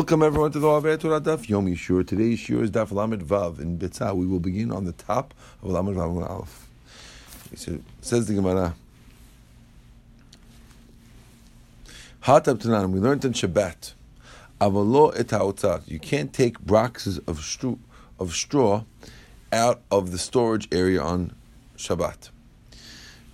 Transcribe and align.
Welcome 0.00 0.22
everyone 0.22 0.50
to 0.52 0.58
the 0.58 0.66
Aver 0.66 0.96
Torah 0.96 1.20
Daf 1.20 1.46
Yom 1.46 1.66
Yishur. 1.66 2.06
Today's 2.06 2.40
Yishur 2.40 2.62
is 2.62 2.70
Daf 2.70 2.90
Lamed 2.90 3.22
Vav 3.22 3.60
in 3.60 3.78
Bitzah. 3.78 4.16
We 4.16 4.26
will 4.26 4.40
begin 4.40 4.72
on 4.72 4.86
the 4.86 4.92
top 4.92 5.34
of 5.62 5.68
Lamed 5.68 5.94
Vav 5.94 6.26
Aleph. 6.26 6.66
So, 7.54 7.78
says 8.00 8.26
the 8.26 8.32
Gemara. 8.32 8.74
Hatab 12.22 12.62
Tanan. 12.62 12.92
We 12.92 12.98
learned 12.98 13.26
in 13.26 13.34
Shabbat. 13.34 13.92
Avalo 14.58 15.12
et 15.14 15.90
You 15.90 15.98
can't 15.98 16.32
take 16.32 16.64
boxes 16.64 17.18
of 17.26 17.40
straw, 17.40 17.76
of 18.18 18.32
straw 18.32 18.84
out 19.52 19.82
of 19.90 20.12
the 20.12 20.18
storage 20.18 20.66
area 20.72 21.02
on 21.02 21.34
Shabbat. 21.76 22.30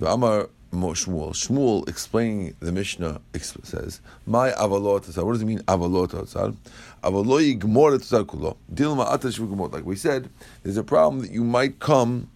The 0.01 0.11
Amar 0.11 0.49
Shmuel. 0.83 1.31
Shmuel 1.31 1.89
explaining 1.89 2.57
the 2.61 2.73
Mishnah 2.73 3.21
says, 3.35 4.01
"My 4.27 4.51
avalot 4.51 5.23
What 5.25 5.33
does 5.33 5.43
it 5.43 5.47
mean 5.47 5.61
avalot 5.61 6.09
tzad? 6.09 6.57
Avaloi 7.03 7.59
gmor 7.59 7.97
tzad 7.99 8.27
kulo. 8.27 8.57
Dilma 8.73 9.07
atash 9.09 9.39
v'gmor. 9.39 9.73
Like 9.73 9.85
we 9.85 9.97
said, 9.97 10.31
there's 10.63 10.77
a 10.77 10.85
problem 10.85 11.23
that 11.23 11.31
you 11.31 11.45
might 11.45 11.79
come 11.79 12.31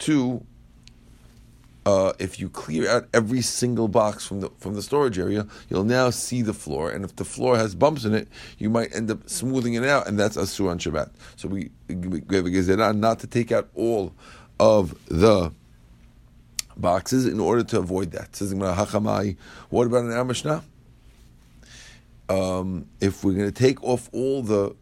to 0.00 0.44
uh, 1.86 2.12
if 2.18 2.38
you 2.38 2.48
clear 2.48 2.88
out 2.88 3.08
every 3.14 3.40
single 3.40 3.88
box 3.88 4.26
from 4.26 4.40
the 4.40 4.50
from 4.58 4.74
the 4.74 4.82
storage 4.82 5.18
area, 5.18 5.46
you'll 5.68 5.84
now 5.84 6.10
see 6.10 6.42
the 6.42 6.52
floor, 6.52 6.90
and 6.90 7.04
if 7.04 7.16
the 7.16 7.24
floor 7.24 7.56
has 7.56 7.74
bumps 7.74 8.04
in 8.04 8.14
it, 8.14 8.28
you 8.58 8.68
might 8.68 8.94
end 8.94 9.10
up 9.10 9.28
smoothing 9.28 9.74
it 9.74 9.84
out, 9.84 10.06
and 10.06 10.18
that's 10.18 10.36
asur 10.36 10.70
on 10.70 10.78
Shabbat. 10.78 11.10
So 11.36 11.48
we, 11.48 11.70
we 11.88 12.20
have 12.36 12.46
a 12.46 12.50
gezerah 12.50 12.96
not 12.96 13.20
to 13.20 13.26
take 13.26 13.50
out 13.50 13.68
all 13.74 14.12
of 14.58 14.94
the 15.08 15.52
boxes 16.80 17.26
in 17.26 17.40
order 17.40 17.62
to 17.64 17.78
avoid 17.78 18.12
that. 18.12 18.36
Says 18.36 18.54
What 18.54 19.86
about 19.86 20.04
an 20.04 20.12
Amishna? 20.12 20.62
Um, 22.28 22.86
if 23.00 23.24
we're 23.24 23.32
going 23.32 23.50
to 23.50 23.52
take 23.52 23.82
off 23.82 24.08
all 24.12 24.42
the 24.42 24.76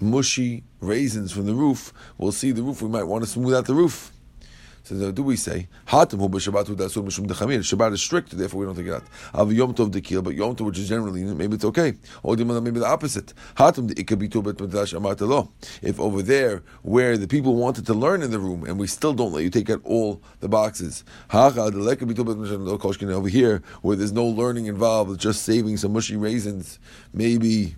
mushy 0.00 0.64
raisins 0.80 1.30
from 1.30 1.46
the 1.46 1.54
roof, 1.54 1.92
we'll 2.16 2.32
see 2.32 2.52
the 2.52 2.62
roof. 2.62 2.80
We 2.80 2.88
might 2.88 3.04
want 3.04 3.22
to 3.24 3.30
smooth 3.30 3.54
out 3.54 3.66
the 3.66 3.74
roof. 3.74 4.12
So 4.90 5.12
do 5.12 5.22
we 5.22 5.36
say 5.36 5.68
Shabbat 5.86 7.92
is 7.92 8.02
strict, 8.02 8.36
therefore 8.36 8.60
we 8.60 8.66
don't 8.66 8.74
take 8.74 8.88
it 8.88 8.92
out. 8.92 9.04
Av 9.34 9.52
Yom 9.52 9.72
Tov 9.72 9.88
dekil, 9.88 10.24
but 10.24 10.34
Yom 10.34 10.56
Tov, 10.56 10.66
which 10.66 10.80
is 10.80 10.88
generally 10.88 11.22
maybe 11.22 11.54
it's 11.54 11.64
okay. 11.64 11.94
Or 12.24 12.36
maybe 12.36 12.80
the 12.80 12.86
opposite. 12.86 13.32
If 15.82 16.00
over 16.00 16.22
there 16.22 16.62
where 16.82 17.16
the 17.16 17.28
people 17.28 17.54
wanted 17.54 17.86
to 17.86 17.94
learn 17.94 18.22
in 18.22 18.32
the 18.32 18.40
room 18.40 18.64
and 18.64 18.80
we 18.80 18.88
still 18.88 19.14
don't 19.14 19.32
let 19.32 19.44
you 19.44 19.50
take 19.50 19.70
out 19.70 19.80
all 19.84 20.20
the 20.40 20.48
boxes, 20.48 21.04
over 21.32 23.28
here 23.28 23.62
where 23.82 23.96
there's 23.96 24.12
no 24.12 24.26
learning 24.26 24.66
involved, 24.66 25.20
just 25.20 25.44
saving 25.44 25.76
some 25.76 25.92
mushy 25.92 26.16
raisins, 26.16 26.80
maybe 27.14 27.76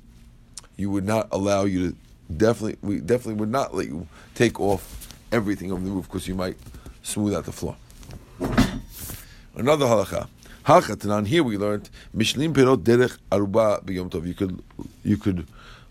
you 0.78 0.90
would 0.90 1.04
not 1.04 1.28
allow 1.30 1.64
you 1.64 1.90
to 1.90 1.96
definitely 2.38 2.78
we 2.80 3.00
definitely 3.00 3.34
would 3.34 3.50
not 3.50 3.74
let 3.74 3.86
you 3.86 4.08
take 4.34 4.58
off 4.58 5.14
everything 5.30 5.72
over 5.72 5.84
the 5.84 5.90
roof 5.90 6.06
because 6.06 6.26
you 6.26 6.34
might 6.34 6.56
smooth 7.02 7.34
out 7.34 7.44
the 7.44 7.52
floor. 7.52 7.76
Another 9.54 9.86
halacha. 9.86 10.28
Halachatanan. 10.64 11.26
Here 11.26 11.42
we 11.42 11.58
learned 11.58 11.90
mishlim 12.16 12.52
perot 12.54 12.84
derech 12.84 13.18
aruba 13.30 13.84
b'yom 13.84 14.10
tov. 14.10 14.26
You 14.26 14.34
could 14.34 14.62
you 15.02 15.16
could 15.16 15.46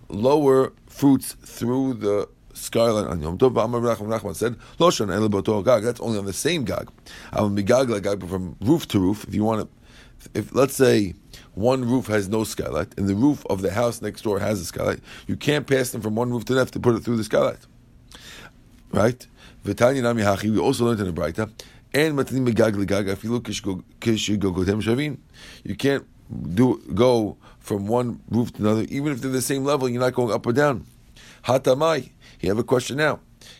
lower 0.09 0.73
fruits 0.87 1.33
through 1.33 1.95
the 1.95 2.27
skyline 2.53 3.05
on 3.05 3.21
Yom 3.21 3.37
Tov. 3.37 3.63
Amar 3.63 3.81
Nachman 3.81 4.35
said, 4.35 4.55
Loshan 4.77 5.11
el 5.11 5.61
gag. 5.63 5.83
That's 5.83 5.99
only 5.99 6.17
on 6.17 6.25
the 6.25 6.33
same 6.33 6.63
gag. 6.63 6.89
I'm 7.31 7.55
migag 7.55 8.01
gag 8.03 8.27
from 8.27 8.55
roof 8.61 8.87
to 8.89 8.99
roof. 8.99 9.25
If 9.27 9.33
you 9.33 9.43
want 9.43 9.61
to, 9.61 10.39
if 10.39 10.53
let's 10.53 10.75
say 10.75 11.15
one 11.53 11.85
roof 11.85 12.07
has 12.07 12.29
no 12.29 12.43
skylight 12.43 12.97
and 12.97 13.07
the 13.07 13.15
roof 13.15 13.45
of 13.49 13.61
the 13.61 13.71
house 13.71 14.01
next 14.01 14.21
door 14.21 14.39
has 14.39 14.59
a 14.61 14.65
skylight, 14.65 14.99
you 15.27 15.35
can't 15.35 15.67
pass 15.67 15.91
them 15.91 16.01
from 16.01 16.15
one 16.15 16.31
roof 16.31 16.45
to 16.45 16.53
the 16.53 16.59
next 16.59 16.71
to 16.71 16.79
put 16.79 16.95
it 16.95 17.03
through 17.03 17.17
the 17.17 17.23
skylight. 17.23 17.59
Right? 18.91 19.25
V'tanya 19.65 20.01
nami 20.03 20.23
hachi. 20.23 20.51
We 20.51 20.59
also 20.59 20.85
learned 20.85 21.01
in 21.01 21.13
the 21.13 21.13
Brayta. 21.13 21.49
And 21.93 22.17
matanim 22.17 22.47
megag 22.47 22.75
legag 22.75 23.07
afilu 23.07 23.39
kishigogotem 23.41 24.81
shavin. 24.81 25.17
You 25.63 25.75
can't 25.75 26.05
do 26.55 26.81
go 26.93 27.37
from 27.59 27.87
one 27.87 28.21
roof 28.29 28.53
to 28.53 28.61
another, 28.61 28.85
even 28.89 29.11
if 29.11 29.21
they're 29.21 29.31
the 29.31 29.41
same 29.41 29.63
level. 29.63 29.89
You're 29.89 30.01
not 30.01 30.13
going 30.13 30.33
up 30.33 30.45
or 30.45 30.53
down. 30.53 30.85
Hatamai. 31.45 32.11
You 32.39 32.49
have 32.49 32.57
a 32.57 32.63
question 32.63 32.97
now. 32.97 33.19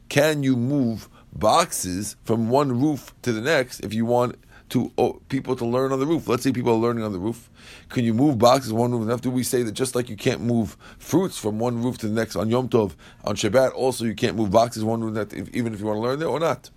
Can 0.09 0.43
you 0.43 0.55
move 0.55 1.07
boxes 1.33 2.15
from 2.23 2.49
one 2.49 2.81
roof 2.81 3.13
to 3.21 3.31
the 3.31 3.41
next 3.41 3.81
if 3.81 3.93
you 3.93 4.05
want 4.05 4.35
to 4.71 4.91
oh, 4.97 5.21
people 5.29 5.55
to 5.57 5.65
learn 5.65 5.91
on 5.91 5.99
the 5.99 6.05
roof. 6.05 6.27
Let's 6.27 6.43
say 6.43 6.51
people 6.51 6.73
are 6.73 6.77
learning 6.77 7.03
on 7.03 7.11
the 7.11 7.19
roof. 7.19 7.49
Can 7.89 8.05
you 8.05 8.13
move 8.13 8.39
boxes 8.39 8.71
one 8.73 8.91
roof? 8.91 9.03
Enough? 9.03 9.21
Do 9.21 9.29
we 9.29 9.43
say 9.43 9.63
that 9.63 9.73
just 9.73 9.95
like 9.95 10.09
you 10.09 10.15
can't 10.15 10.41
move 10.41 10.77
fruits 10.97 11.37
from 11.37 11.59
one 11.59 11.83
roof 11.83 11.97
to 11.99 12.07
the 12.07 12.13
next 12.13 12.35
on 12.37 12.49
Yom 12.49 12.69
Tov, 12.69 12.95
on 13.25 13.35
Shabbat, 13.35 13.73
also 13.73 14.05
you 14.05 14.15
can't 14.15 14.37
move 14.37 14.49
boxes 14.51 14.83
one 14.83 15.03
roof, 15.03 15.33
if, 15.33 15.49
even 15.53 15.73
if 15.73 15.81
you 15.81 15.85
want 15.85 15.97
to 15.97 16.01
learn 16.01 16.19
there 16.19 16.29
or 16.29 16.39
not? 16.39 16.69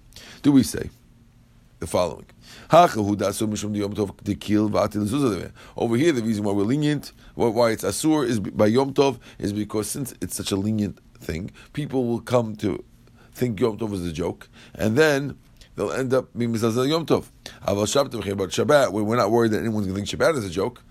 Do 0.43 0.51
we 0.51 0.65
say 0.65 0.91
the 1.79 1.87
following? 1.87 2.27
Over 5.77 5.97
here, 5.97 6.13
the 6.13 6.23
reason 6.23 6.45
why 6.45 6.53
we're 6.53 6.65
lenient, 6.65 7.13
why 7.35 7.71
it's 7.71 7.85
asur 7.85 8.27
is 8.27 8.41
by 8.41 8.67
Yom 8.67 8.93
Tov, 8.93 9.21
is 9.39 9.53
because 9.53 9.89
since 9.89 10.15
it's 10.21 10.35
such 10.35 10.51
a 10.51 10.57
lenient 10.57 10.99
thing, 11.21 11.53
people 11.73 12.07
will 12.07 12.21
come 12.21 12.57
to 12.57 12.85
think 13.33 13.61
Yom 13.61 13.79
Tov 13.79 13.93
is 13.93 14.05
a 14.05 14.13
joke, 14.13 14.49
and 14.75 14.97
then 14.97 15.39
they'll 15.77 15.93
end 15.93 16.13
up 16.13 16.37
being 16.37 16.53
Mizazel 16.53 16.89
Yom 16.89 17.07
Tov. 17.07 17.27
Shabbat, 17.67 18.37
but 18.37 18.51
Shabbat, 18.51 18.93
we're 18.93 19.17
not 19.17 19.31
worried 19.31 19.53
that 19.53 19.61
anyone's 19.61 19.87
going 19.87 20.05
to 20.05 20.07
think 20.07 20.21
Shabbat 20.21 20.37
is 20.39 20.45
a 20.45 20.51
joke, 20.51 20.83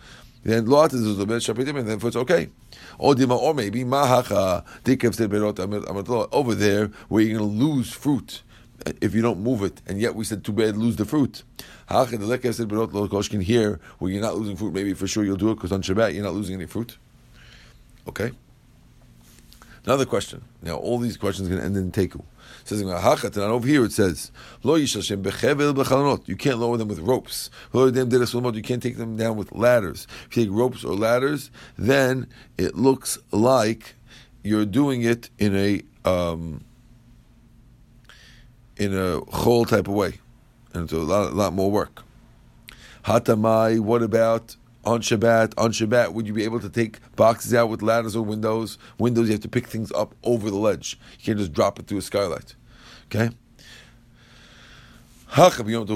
then 0.43 0.65
lo 0.65 0.83
is 0.83 1.19
a 1.19 1.25
bit 1.25 1.41
Shabbatim, 1.41 1.79
and 1.79 1.87
then 1.87 1.99
it's 2.01 2.15
okay. 2.15 2.49
Or 2.97 3.15
or 3.15 3.53
maybe 3.53 3.83
Mahacha 3.83 4.65
Dikev 4.83 5.15
said 5.15 5.29
Berot 5.29 6.29
over 6.31 6.55
there 6.55 6.87
where 7.07 7.23
you're 7.23 7.39
going 7.39 7.49
to 7.49 7.65
lose 7.65 7.91
fruit 7.91 8.41
if 9.01 9.15
you 9.15 9.21
don't 9.21 9.39
move 9.39 9.63
it, 9.63 9.81
and 9.87 10.01
yet 10.01 10.15
we 10.15 10.25
said 10.25 10.43
too 10.43 10.51
bad 10.51 10.75
lose 10.75 10.97
the 10.97 11.05
fruit. 11.05 11.43
Here, 11.89 13.79
where 13.99 14.11
you're 14.11 14.21
not 14.21 14.35
losing 14.35 14.57
fruit, 14.57 14.73
maybe 14.73 14.93
for 14.93 15.07
sure 15.07 15.23
you'll 15.23 15.37
do 15.37 15.51
it 15.51 15.55
because 15.55 15.71
on 15.71 15.81
Shabbat 15.81 16.13
you're 16.13 16.23
not 16.23 16.33
losing 16.33 16.55
any 16.55 16.65
fruit. 16.65 16.97
Okay. 18.07 18.31
Another 19.85 20.05
question. 20.05 20.43
Now 20.61 20.75
all 20.75 20.97
these 20.99 21.17
questions 21.17 21.47
are 21.47 21.51
going 21.51 21.61
to 21.61 21.65
end 21.65 21.77
in 21.77 21.91
teku 21.91 22.23
says 22.67 22.81
over 23.37 23.67
here 23.67 23.85
it 23.85 23.91
says, 23.91 24.31
Lo 24.63 24.75
You 24.75 24.87
can't 24.87 26.59
lower 26.59 26.77
them 26.77 26.87
with 26.87 26.99
ropes. 26.99 27.49
You 27.73 28.61
can't 28.61 28.83
take 28.83 28.97
them 28.97 29.17
down 29.17 29.35
with 29.37 29.51
ladders. 29.51 30.07
If 30.29 30.37
you 30.37 30.45
take 30.45 30.53
ropes 30.53 30.83
or 30.83 30.95
ladders, 30.95 31.51
then 31.77 32.27
it 32.57 32.75
looks 32.75 33.17
like 33.31 33.95
you're 34.43 34.65
doing 34.65 35.03
it 35.03 35.29
in 35.39 35.55
a 35.55 35.81
um, 36.05 36.63
in 38.77 38.93
a 38.97 39.19
whole 39.31 39.65
type 39.65 39.87
of 39.87 39.93
way, 39.93 40.19
and 40.73 40.83
it's 40.83 40.93
a 40.93 40.97
lot, 40.97 41.33
lot 41.33 41.53
more 41.53 41.71
work. 41.71 42.03
Hatamai, 43.05 43.79
what 43.79 44.01
about 44.01 44.55
on 44.85 45.01
Shabbat, 45.01 45.53
on 45.57 45.71
Shabbat, 45.71 46.13
would 46.13 46.27
you 46.27 46.33
be 46.33 46.43
able 46.43 46.59
to 46.59 46.69
take 46.69 46.99
boxes 47.15 47.53
out 47.53 47.69
with 47.69 47.81
ladders 47.81 48.15
or 48.15 48.23
windows? 48.23 48.77
Windows, 48.97 49.27
you 49.27 49.33
have 49.33 49.41
to 49.41 49.49
pick 49.49 49.67
things 49.67 49.91
up 49.93 50.15
over 50.23 50.49
the 50.49 50.57
ledge. 50.57 50.99
You 51.19 51.25
can't 51.25 51.37
just 51.37 51.53
drop 51.53 51.79
it 51.79 51.87
through 51.87 51.99
a 51.99 52.01
skylight. 52.01 52.55
Okay? 53.05 53.29
Over 55.35 55.63
here 55.63 55.81
in 55.81 55.87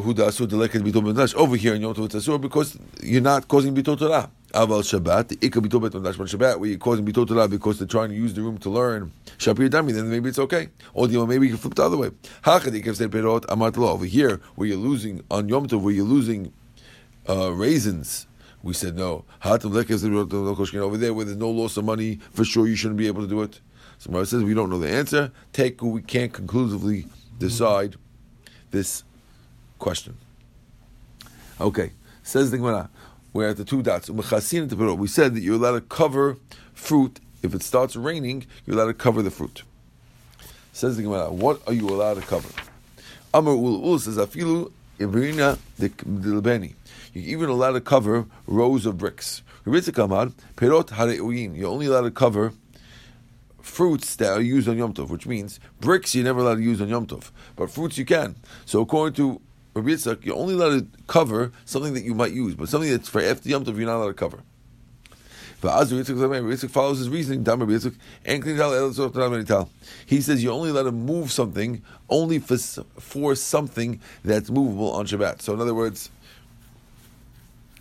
Yom 1.81 1.93
Tov 1.93 2.05
it's 2.05 2.15
asur 2.15 2.41
because 2.41 2.75
you're 3.03 3.21
not 3.21 3.47
causing 3.47 3.75
bitot 3.75 3.99
Torah. 3.99 4.31
Aval 4.53 4.81
Shabbat, 4.81 5.37
ikka 5.37 5.61
bitot 5.61 5.81
bet 5.81 5.91
Shabbat, 6.15 6.59
where 6.59 6.69
you're 6.69 6.79
causing 6.79 7.05
bitot 7.05 7.27
Torah 7.27 7.47
because 7.47 7.77
they're 7.77 7.87
trying 7.87 8.09
to 8.09 8.15
use 8.15 8.33
the 8.33 8.41
room 8.41 8.57
to 8.57 8.71
learn 8.71 9.11
Shapir 9.37 9.69
Dami, 9.69 9.93
then 9.93 10.09
maybe 10.09 10.29
it's 10.29 10.39
okay. 10.39 10.69
Or 10.95 11.07
maybe 11.07 11.45
you 11.45 11.53
can 11.53 11.59
flip 11.59 11.75
the 11.75 11.83
other 11.83 11.97
way. 11.97 12.09
Over 13.77 14.05
here, 14.05 14.41
where 14.55 14.67
you're 14.67 14.77
losing 14.77 15.23
on 15.29 15.49
Yom 15.49 15.67
Tov, 15.67 15.81
where 15.81 15.93
you're 15.93 16.03
losing 16.03 16.51
uh, 17.29 17.51
raisins, 17.51 18.25
we 18.67 18.73
said 18.73 18.97
no. 18.97 19.23
To 19.43 19.69
make 19.69 19.89
it 19.89 20.03
over 20.03 20.97
there, 20.97 21.13
where 21.13 21.23
there's 21.23 21.37
no 21.37 21.49
loss 21.49 21.77
of 21.77 21.85
money, 21.85 22.19
for 22.33 22.43
sure 22.43 22.67
you 22.67 22.75
shouldn't 22.75 22.97
be 22.97 23.07
able 23.07 23.21
to 23.21 23.27
do 23.27 23.41
it. 23.41 23.61
So 23.97 24.09
Gemara 24.09 24.25
says 24.25 24.43
we 24.43 24.53
don't 24.53 24.69
know 24.69 24.77
the 24.77 24.89
answer. 24.89 25.31
Take 25.53 25.81
we 25.81 26.01
can't 26.01 26.33
conclusively 26.33 27.07
decide 27.39 27.95
this 28.71 29.03
question. 29.79 30.17
Okay, 31.61 31.93
says 32.23 32.51
the 32.51 32.57
Gemara. 32.57 32.89
We're 33.31 33.47
at 33.49 33.57
the 33.57 33.63
two 33.63 33.81
dots. 33.81 34.09
We 34.09 34.21
said 34.23 34.69
that 34.69 35.41
you're 35.41 35.55
allowed 35.55 35.71
to 35.71 35.81
cover 35.81 36.37
fruit 36.73 37.21
if 37.41 37.53
it 37.53 37.63
starts 37.63 37.95
raining. 37.95 38.45
You're 38.65 38.75
allowed 38.75 38.87
to 38.87 38.93
cover 38.93 39.21
the 39.21 39.31
fruit. 39.31 39.63
Says 40.73 40.97
the 40.97 41.03
Gemara. 41.03 41.31
What 41.31 41.61
are 41.67 41.73
you 41.73 41.87
allowed 41.87 42.15
to 42.15 42.21
cover? 42.21 42.49
Amar 43.33 43.53
Ul 43.53 43.85
Ul 43.85 43.99
says 43.99 44.17
Afilu 44.17 44.71
Dilbeni. 44.99 46.73
You're 47.13 47.25
even 47.25 47.49
allowed 47.49 47.73
to 47.73 47.81
cover 47.81 48.25
rows 48.45 48.85
of 48.85 48.97
bricks. 48.97 49.41
You're 49.65 49.75
only 51.67 51.85
allowed 51.87 52.01
to 52.01 52.11
cover 52.11 52.53
fruits 53.61 54.15
that 54.15 54.31
are 54.31 54.41
used 54.41 54.67
on 54.67 54.77
Yom 54.77 54.93
Tov, 54.93 55.09
which 55.09 55.27
means 55.27 55.59
bricks 55.79 56.15
you're 56.15 56.23
never 56.23 56.39
allowed 56.39 56.55
to 56.55 56.63
use 56.63 56.81
on 56.81 56.87
Yom 56.87 57.05
Tov, 57.05 57.31
but 57.55 57.69
fruits 57.69 57.97
you 57.97 58.05
can. 58.05 58.35
So 58.65 58.81
according 58.81 59.15
to 59.15 59.41
Rabbi 59.73 59.89
Yitzchak, 59.89 60.25
you're 60.25 60.37
only 60.37 60.53
allowed 60.53 60.79
to 60.79 60.87
cover 61.07 61.51
something 61.65 61.93
that 61.93 62.03
you 62.03 62.15
might 62.15 62.31
use, 62.31 62.55
but 62.55 62.69
something 62.69 62.89
that's 62.89 63.09
for 63.09 63.21
after 63.21 63.49
Yom 63.49 63.65
Tov 63.65 63.77
you're 63.77 63.85
not 63.85 63.97
allowed 63.97 64.07
to 64.07 64.13
cover. 64.13 64.43
Yitzchak 65.61 66.69
follows 66.69 66.99
his 66.99 67.09
reasoning. 67.09 67.43
He 70.05 70.21
says 70.21 70.43
you 70.43 70.51
only 70.51 70.71
let 70.71 70.85
him 70.85 71.05
move 71.05 71.31
something 71.31 71.81
only 72.09 72.39
for, 72.39 72.57
for 72.99 73.35
something 73.35 73.99
that's 74.23 74.49
movable 74.49 74.91
on 74.91 75.07
Shabbat. 75.07 75.41
So 75.41 75.53
in 75.53 75.61
other 75.61 75.73
words, 75.73 76.11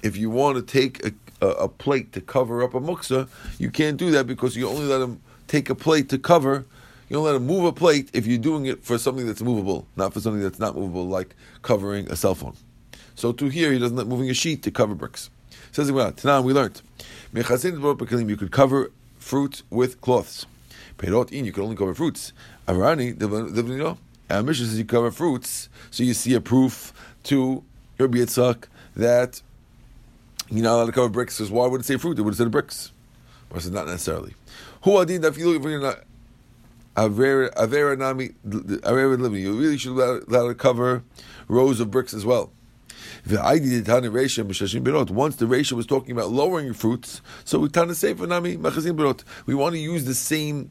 if 0.03 0.17
you 0.17 0.31
want 0.31 0.57
to 0.57 0.63
take 0.63 1.05
a, 1.05 1.13
a, 1.41 1.49
a 1.65 1.69
plate 1.69 2.13
to 2.13 2.21
cover 2.21 2.63
up 2.63 2.75
a 2.75 2.81
muksa, 2.81 3.29
you 3.59 3.71
can't 3.71 3.97
do 3.97 4.11
that 4.13 4.27
because 4.27 4.57
you 4.57 4.69
only 4.69 4.87
let 4.87 5.01
him 5.03 5.21
take 5.47 5.69
a 5.69 5.75
plate 5.75 6.09
to 6.11 6.19
cover. 6.19 6.65
You 7.09 7.15
don't 7.17 7.25
let 7.25 7.37
him 7.37 7.47
move 7.47 7.65
a 7.65 7.73
plate 7.73 8.11
if 8.13 8.27
you're 8.27 8.39
doing 8.39 8.67
it 8.67 8.83
for 8.83 8.99
something 8.99 9.27
that's 9.27 9.43
movable, 9.43 9.87
not 9.97 10.13
for 10.13 10.21
something 10.21 10.43
that's 10.43 10.59
not 10.59 10.75
movable, 10.75 11.07
like 11.07 11.35
covering 11.63 12.11
a 12.11 12.17
cell 12.17 12.35
phone. 12.35 12.55
So 13.15 13.33
to 13.33 13.49
here, 13.49 13.73
he 13.73 13.79
doesn't 13.79 13.97
let 13.97 14.07
moving 14.07 14.29
a 14.31 14.35
sheet 14.35 14.63
to 14.65 14.71
cover 14.71 14.95
bricks. 14.95 15.31
Says 15.73 15.93
well, 15.93 16.13
Tanan, 16.13 16.45
we 16.45 16.53
learned. 16.53 16.81
You 17.33 18.37
could 18.37 18.53
cover 18.53 18.91
fruit 19.19 19.63
with 19.71 20.01
cloths. 20.01 20.47
Perot 20.99 21.33
in, 21.33 21.45
you 21.45 21.53
can 21.53 21.65
only 21.65 21.77
cover 21.77 21.95
fruits. 21.95 22.33
Avarani, 22.67 23.19
the 23.19 23.97
Our 24.31 24.43
mission 24.43 24.67
says 24.67 24.79
you 24.79 24.85
cover 24.85 25.11
fruits, 25.11 25.69
so 25.91 26.03
you 26.03 26.15
see 26.15 26.35
a 26.35 26.41
proof 26.41 26.93
to 27.25 27.63
Rabbi 27.99 28.19
Yitzchak 28.19 28.65
that 28.97 29.43
you're 30.51 30.65
not 30.65 30.77
allowed 30.77 30.87
to 30.87 30.93
cover 30.93 31.09
bricks. 31.09 31.39
Because 31.39 31.51
why 31.51 31.67
would 31.67 31.81
it 31.81 31.85
say 31.85 31.97
fruit? 31.97 32.19
It 32.19 32.23
would 32.23 32.31
have 32.31 32.39
said 32.39 32.51
bricks. 32.51 32.93
But 33.49 33.59
it's 33.59 33.69
not 33.69 33.87
necessarily. 33.87 34.35
Who 34.83 34.99
adin 34.99 35.25
if 35.25 35.37
you 35.39 35.59
look 35.59 35.83
not 35.83 36.05
avera 36.97 37.99
nami 37.99 38.31
avera 38.47 39.41
you 39.41 39.53
really 39.59 39.79
should 39.79 39.93
allow, 39.93 40.21
allow 40.29 40.49
to 40.49 40.55
cover 40.55 41.03
rows 41.49 41.81
of 41.81 41.91
bricks 41.91 42.15
as 42.15 42.25
well. 42.25 42.51
Once 43.27 45.37
the 45.37 45.47
ratio 45.47 45.77
was 45.77 45.87
talking 45.87 46.13
about 46.13 46.31
lowering 46.31 46.73
fruits, 46.73 47.21
so 47.45 47.59
we 47.59 47.69
tana 47.69 47.95
say 47.95 48.15
for 48.15 48.27
nami 48.27 48.57
We 48.57 49.55
want 49.55 49.75
to 49.75 49.79
use 49.79 50.05
the 50.05 50.15
same 50.15 50.71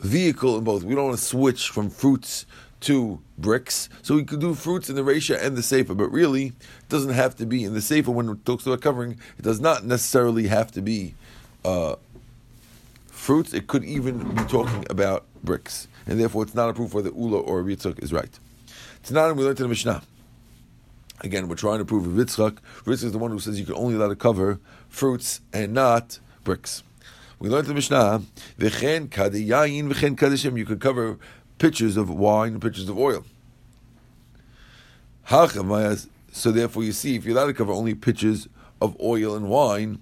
vehicle 0.00 0.58
in 0.58 0.64
both. 0.64 0.84
We 0.84 0.94
don't 0.94 1.06
want 1.06 1.18
to 1.18 1.24
switch 1.24 1.70
from 1.70 1.90
fruits 1.90 2.46
to 2.84 3.18
bricks. 3.38 3.88
So 4.02 4.14
we 4.14 4.24
could 4.24 4.40
do 4.40 4.54
fruits 4.54 4.90
in 4.90 4.96
the 4.96 5.04
ratio 5.04 5.38
and 5.38 5.56
the 5.56 5.62
sefer, 5.62 5.94
but 5.94 6.08
really 6.08 6.46
it 6.46 6.88
doesn't 6.88 7.12
have 7.12 7.34
to 7.36 7.46
be 7.46 7.64
in 7.64 7.72
the 7.72 7.80
sefer 7.80 8.10
when 8.10 8.28
it 8.28 8.44
talks 8.44 8.66
about 8.66 8.82
covering. 8.82 9.18
It 9.38 9.42
does 9.42 9.60
not 9.60 9.84
necessarily 9.84 10.46
have 10.48 10.70
to 10.72 10.82
be 10.82 11.14
uh, 11.64 11.96
fruits. 13.06 13.54
It 13.54 13.66
could 13.66 13.84
even 13.84 14.34
be 14.34 14.44
talking 14.44 14.84
about 14.90 15.24
bricks, 15.42 15.88
and 16.06 16.20
therefore 16.20 16.42
it's 16.42 16.54
not 16.54 16.68
a 16.68 16.74
proof 16.74 16.92
whether 16.92 17.10
Ula 17.10 17.38
or 17.38 17.62
Yitzchak 17.62 18.02
is 18.02 18.12
right. 18.12 18.38
Tonight 19.02 19.32
we 19.32 19.44
learned 19.44 19.58
in 19.58 19.64
the 19.64 19.68
Mishnah. 19.68 20.02
Again, 21.20 21.48
we're 21.48 21.54
trying 21.54 21.78
to 21.78 21.84
prove 21.84 22.04
Yitzchak. 22.04 22.58
Yitzchak 22.84 23.04
is 23.04 23.12
the 23.12 23.18
one 23.18 23.30
who 23.30 23.38
says 23.38 23.58
you 23.58 23.66
can 23.66 23.76
only 23.76 23.94
let 23.94 24.10
it 24.10 24.18
cover 24.18 24.60
fruits 24.88 25.40
and 25.52 25.72
not 25.72 26.18
bricks. 26.42 26.82
We 27.38 27.48
learned 27.48 27.66
the 27.66 27.74
Mishnah, 27.74 28.22
v'chen 28.58 29.08
kadiyayin 29.08 29.92
v'chen 29.92 30.16
kadishim. 30.16 30.58
You 30.58 30.64
could 30.64 30.80
cover 30.80 31.18
pitchers 31.58 31.96
of 31.96 32.10
wine 32.10 32.54
and 32.54 32.62
pitchers 32.62 32.88
of 32.88 32.98
oil. 32.98 33.24
So 35.26 36.50
therefore, 36.50 36.84
you 36.84 36.92
see, 36.92 37.16
if 37.16 37.24
you're 37.24 37.36
allowed 37.36 37.46
to 37.46 37.54
cover 37.54 37.72
only 37.72 37.94
pitchers 37.94 38.48
of 38.80 38.96
oil 39.00 39.34
and 39.34 39.48
wine, 39.48 40.00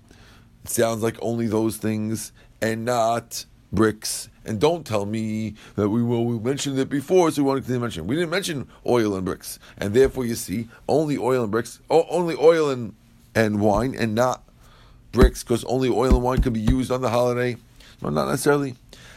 it 0.64 0.70
sounds 0.70 1.02
like 1.02 1.16
only 1.20 1.46
those 1.46 1.76
things 1.76 2.32
and 2.60 2.84
not 2.84 3.44
bricks. 3.72 4.28
And 4.44 4.60
don't 4.60 4.84
tell 4.84 5.06
me 5.06 5.54
that 5.76 5.88
we 5.88 6.02
well, 6.02 6.24
we 6.24 6.38
mentioned 6.38 6.78
it 6.78 6.88
before, 6.88 7.30
so 7.30 7.42
we 7.42 7.48
wanted 7.48 7.66
to 7.66 7.78
mention. 7.78 8.04
It. 8.04 8.08
We 8.08 8.16
didn't 8.16 8.30
mention 8.30 8.68
oil 8.86 9.14
and 9.14 9.24
bricks, 9.24 9.58
and 9.78 9.94
therefore 9.94 10.26
you 10.26 10.34
see 10.34 10.68
only 10.88 11.16
oil 11.16 11.42
and 11.42 11.52
bricks, 11.52 11.80
only 11.88 12.34
oil 12.36 12.70
and 12.70 12.94
and 13.34 13.60
wine, 13.60 13.94
and 13.96 14.14
not 14.14 14.42
bricks, 15.12 15.42
because 15.42 15.64
only 15.64 15.88
oil 15.88 16.14
and 16.14 16.22
wine 16.22 16.42
can 16.42 16.52
be 16.52 16.60
used 16.60 16.90
on 16.90 17.00
the 17.02 17.10
holiday. 17.10 17.56
No, 18.02 18.10
not 18.10 18.28
necessarily. 18.28 18.74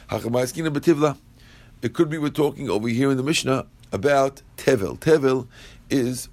It 0.09 1.93
could 1.93 2.09
be 2.09 2.17
we're 2.17 2.29
talking 2.29 2.69
over 2.69 2.87
here 2.87 3.09
in 3.09 3.17
the 3.17 3.23
Mishnah 3.23 3.65
about 3.91 4.41
tevel. 4.57 4.99
Tevel 4.99 5.47
is 5.89 6.29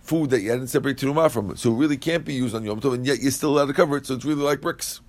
food 0.00 0.30
that 0.30 0.40
you 0.40 0.50
hadn't 0.50 0.66
separated 0.68 1.06
terumah 1.06 1.30
from, 1.30 1.56
so 1.56 1.72
it 1.72 1.76
really 1.76 1.96
can't 1.96 2.24
be 2.24 2.34
used 2.34 2.54
on 2.54 2.64
Yom 2.64 2.80
Tov, 2.80 2.94
and 2.94 3.06
yet 3.06 3.20
you're 3.20 3.30
still 3.30 3.50
allowed 3.50 3.66
to 3.66 3.72
cover 3.72 3.96
it. 3.96 4.06
So 4.06 4.14
it's 4.14 4.24
really 4.24 4.42
like 4.42 4.60
bricks. 4.60 5.00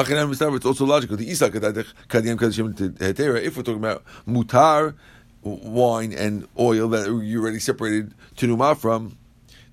It's 0.00 0.66
also 0.66 0.84
logical. 0.84 1.16
The 1.16 1.28
Isak 1.28 1.54
Kadim 1.54 3.42
If 3.42 3.56
we're 3.56 3.62
talking 3.62 3.78
about 3.78 4.04
mutar, 4.28 4.94
wine 5.42 6.12
and 6.12 6.46
oil 6.58 6.88
that 6.88 7.06
you 7.06 7.42
already 7.42 7.58
separated 7.58 8.14
terumah 8.36 8.76
from, 8.76 9.18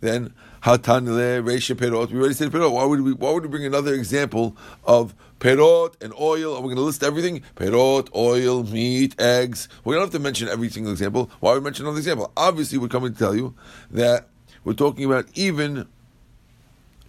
then 0.02 0.34
hatanile 0.64 1.44
reisha 1.44 1.76
perot. 1.76 2.12
We 2.12 2.20
already 2.20 2.34
said 2.34 2.52
perot. 2.52 2.72
Why 2.72 2.86
would 2.86 3.02
we? 3.02 3.14
Why 3.14 3.32
would 3.32 3.44
we 3.44 3.50
bring 3.50 3.66
another 3.66 3.94
example 3.94 4.58
of 4.84 5.14
perot 5.40 5.94
and 6.02 6.12
oil? 6.20 6.56
Are 6.56 6.62
we 6.62 6.68
going 6.68 6.78
to 6.78 6.82
list 6.82 7.04
everything? 7.04 7.44
Perot, 7.56 8.10
oil, 8.16 8.64
meat, 8.64 9.20
eggs. 9.20 9.70
We 9.84 9.94
don't 9.94 10.02
have 10.02 10.12
to 10.12 10.20
mention 10.20 10.48
every 10.48 10.70
single 10.70 10.92
example. 10.92 11.30
Why 11.40 11.54
would 11.54 11.62
we 11.62 11.66
mention 11.66 11.86
another 11.86 12.00
example? 12.00 12.32
Obviously, 12.36 12.80
we're 12.80 12.88
coming 12.88 13.14
to 13.14 13.20
tell 13.20 13.36
you 13.36 13.54
that 13.92 14.28
we're 14.64 14.74
talking 14.74 15.06
about 15.06 15.28
even 15.36 15.88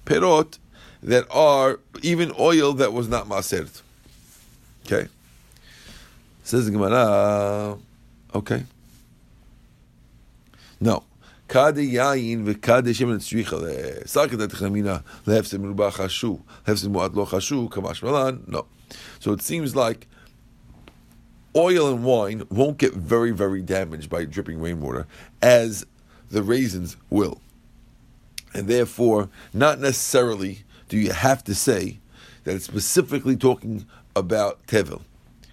perot 0.05 0.59
that 1.06 1.25
are 1.31 1.79
even 2.03 2.32
oil 2.38 2.75
that 2.75 2.93
was 2.93 3.08
not 3.08 3.29
masert. 3.29 3.81
Okay. 4.85 5.08
Says 6.43 6.67
the 6.67 6.73
Gemara. 6.73 7.79
Okay. 8.35 8.64
No. 10.81 11.05
Shemen 11.49 13.23
tzricha 13.23 13.56
lehefse 15.25 15.58
merubah 15.58 15.93
chashu 15.93 16.41
lehefse 16.67 17.14
lo 17.14 17.25
chashu 17.25 17.70
kamash 17.70 18.03
malan. 18.03 18.43
No. 18.49 18.67
So 19.20 19.32
it 19.32 19.41
seems 19.43 19.76
like 19.76 20.08
oil 21.55 21.88
and 21.88 22.05
wine 22.05 22.43
won't 22.50 22.79
get 22.79 22.94
very, 22.94 23.31
very 23.31 23.62
damaged 23.62 24.11
by 24.11 24.25
dripping 24.25 24.61
rainwater 24.61 25.06
as 25.41 25.87
the 26.31 26.43
raisins 26.43 26.97
will. 27.11 27.41
And 28.53 28.67
therefore, 28.67 29.29
not 29.53 29.79
necessarily 29.79 30.64
do 30.88 30.97
you 30.99 31.12
have 31.12 31.43
to 31.44 31.55
say 31.55 31.99
that 32.44 32.55
it's 32.55 32.65
specifically 32.65 33.37
talking 33.37 33.87
about 34.15 34.67
Tevil? 34.67 35.03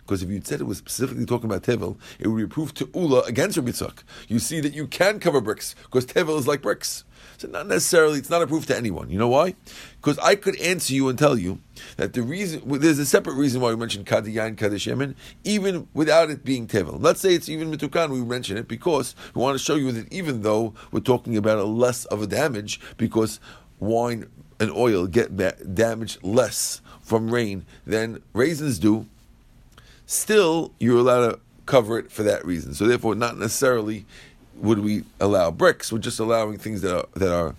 Because 0.06 0.22
if 0.22 0.30
you 0.30 0.42
said 0.44 0.60
it 0.60 0.66
was 0.66 0.78
specifically 0.78 1.26
talking 1.26 1.50
about 1.50 1.64
Tevel, 1.64 1.98
it 2.20 2.28
would 2.28 2.38
be 2.38 2.46
proof 2.46 2.74
to 2.76 2.90
Ula 2.94 3.22
against 3.22 3.58
Rabbi. 3.58 3.72
You 4.28 4.40
see 4.40 4.60
that 4.60 4.74
you 4.74 4.86
can 4.86 5.20
cover 5.20 5.40
bricks, 5.40 5.76
because 5.84 6.06
Tevel 6.06 6.38
is 6.38 6.48
like 6.48 6.62
bricks. 6.62 7.06
So 7.38 7.48
not 7.48 7.68
necessarily, 7.68 8.20
it's 8.20 8.30
not 8.30 8.42
a 8.42 8.48
proof 8.48 8.66
to 8.68 8.78
anyone. 8.78 9.10
You 9.10 9.18
know 9.18 9.30
why? 9.30 9.56
Because 9.96 10.20
I 10.20 10.36
could 10.36 10.60
answer 10.60 10.94
you 10.94 11.08
and 11.08 11.18
tell 11.18 11.38
you 11.38 11.60
that 11.96 12.14
the 12.14 12.22
reason, 12.22 12.62
there's 12.66 13.00
a 13.00 13.06
separate 13.06 13.36
reason 13.36 13.62
why 13.62 13.70
we 13.70 13.78
mentioned 13.78 14.06
Kadiyah 14.06 14.48
and 14.48 14.58
Kaddish 14.58 14.88
Yemen, 14.88 15.16
even 15.46 15.88
without 15.94 16.30
it 16.30 16.44
being 16.44 16.68
Tevel. 16.68 17.02
Let's 17.02 17.22
say 17.22 17.34
it's 17.34 17.48
even 17.48 17.72
Mitukan, 17.72 18.10
we 18.10 18.22
mention 18.24 18.58
it 18.58 18.68
because 18.68 19.16
we 19.34 19.42
want 19.42 19.58
to 19.58 19.64
show 19.64 19.76
you 19.76 19.94
that 19.94 20.12
even 20.12 20.42
though 20.42 20.74
we're 20.92 21.00
talking 21.00 21.38
about 21.38 21.60
a 21.60 21.64
less 21.64 22.04
of 22.06 22.22
a 22.22 22.28
damage, 22.28 22.80
because 22.98 23.40
wine 23.80 24.30
and 24.64 24.72
oil 24.72 25.06
get 25.06 25.36
damaged 25.76 26.24
less 26.24 26.82
from 27.02 27.30
rain 27.30 27.66
than 27.86 28.24
raisins 28.34 28.80
do, 28.80 29.06
still 30.06 30.72
you're 30.80 31.00
allowed 31.00 31.32
to 31.32 31.40
cover 31.66 32.00
it 32.00 32.12
for 32.12 32.24
that 32.24 32.46
reason. 32.46 32.74
So 32.74 32.88
therefore, 32.88 33.14
not 33.14 33.38
necessarily 33.38 34.06
would 34.56 34.80
we 34.80 35.04
allow 35.20 35.52
bricks. 35.52 35.92
We're 35.92 36.00
just 36.00 36.20
allowing 36.20 36.58
things 36.58 36.82
that 36.82 36.96
are 36.96 37.08
that 37.16 37.34
are 37.34 37.56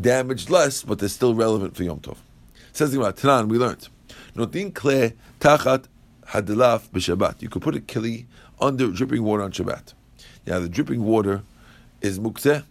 damaged 0.00 0.48
less, 0.50 0.82
but 0.82 0.98
they're 0.98 1.08
still 1.08 1.34
relevant 1.34 1.76
for 1.76 1.84
Yom 1.84 2.00
Tov. 2.00 2.16
Says 2.72 2.92
the 2.92 2.98
Tanan, 2.98 3.48
we 3.48 3.58
learned. 3.58 3.88
Notin 4.34 4.72
kle 4.72 5.12
tachat 5.38 5.84
hadilaf 6.28 6.88
b'Shabbat. 6.88 7.42
You 7.42 7.50
could 7.50 7.62
put 7.62 7.76
a 7.76 7.80
kli 7.80 8.24
under 8.58 8.90
dripping 8.90 9.22
water 9.22 9.42
on 9.42 9.52
Shabbat. 9.52 9.92
Now 10.46 10.60
the 10.60 10.68
dripping 10.68 11.04
water 11.04 11.42
is 12.00 12.18
mukzeh, 12.18 12.64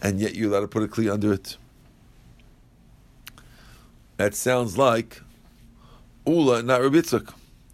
and 0.00 0.20
yet 0.20 0.36
you're 0.36 0.50
allowed 0.50 0.60
to 0.60 0.68
put 0.68 0.84
a 0.84 0.86
kli 0.86 1.12
under 1.12 1.32
it. 1.32 1.56
That 4.16 4.34
sounds 4.34 4.78
like 4.78 5.20
Ula, 6.26 6.62
not 6.62 6.80
Rabbi 6.80 6.98
Yitzchak. 6.98 7.28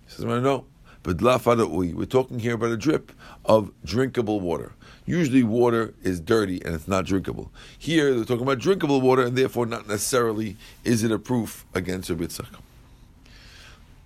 He 0.06 0.10
says, 0.10 0.24
well, 0.24 0.40
no. 0.40 0.66
But 1.02 1.20
we're 1.22 2.04
talking 2.04 2.38
here 2.40 2.54
about 2.54 2.72
a 2.72 2.76
drip 2.76 3.12
of 3.44 3.72
drinkable 3.84 4.40
water. 4.40 4.72
Usually 5.06 5.42
water 5.42 5.94
is 6.02 6.20
dirty 6.20 6.62
and 6.62 6.74
it's 6.74 6.86
not 6.86 7.06
drinkable. 7.06 7.50
Here 7.78 8.14
they're 8.14 8.24
talking 8.24 8.42
about 8.42 8.58
drinkable 8.58 9.00
water 9.00 9.22
and 9.22 9.36
therefore 9.36 9.66
not 9.66 9.88
necessarily 9.88 10.56
is 10.84 11.02
it 11.02 11.10
a 11.10 11.18
proof 11.18 11.64
against 11.74 12.10
Rabbi 12.10 12.24
Yitzchak. 12.24 12.54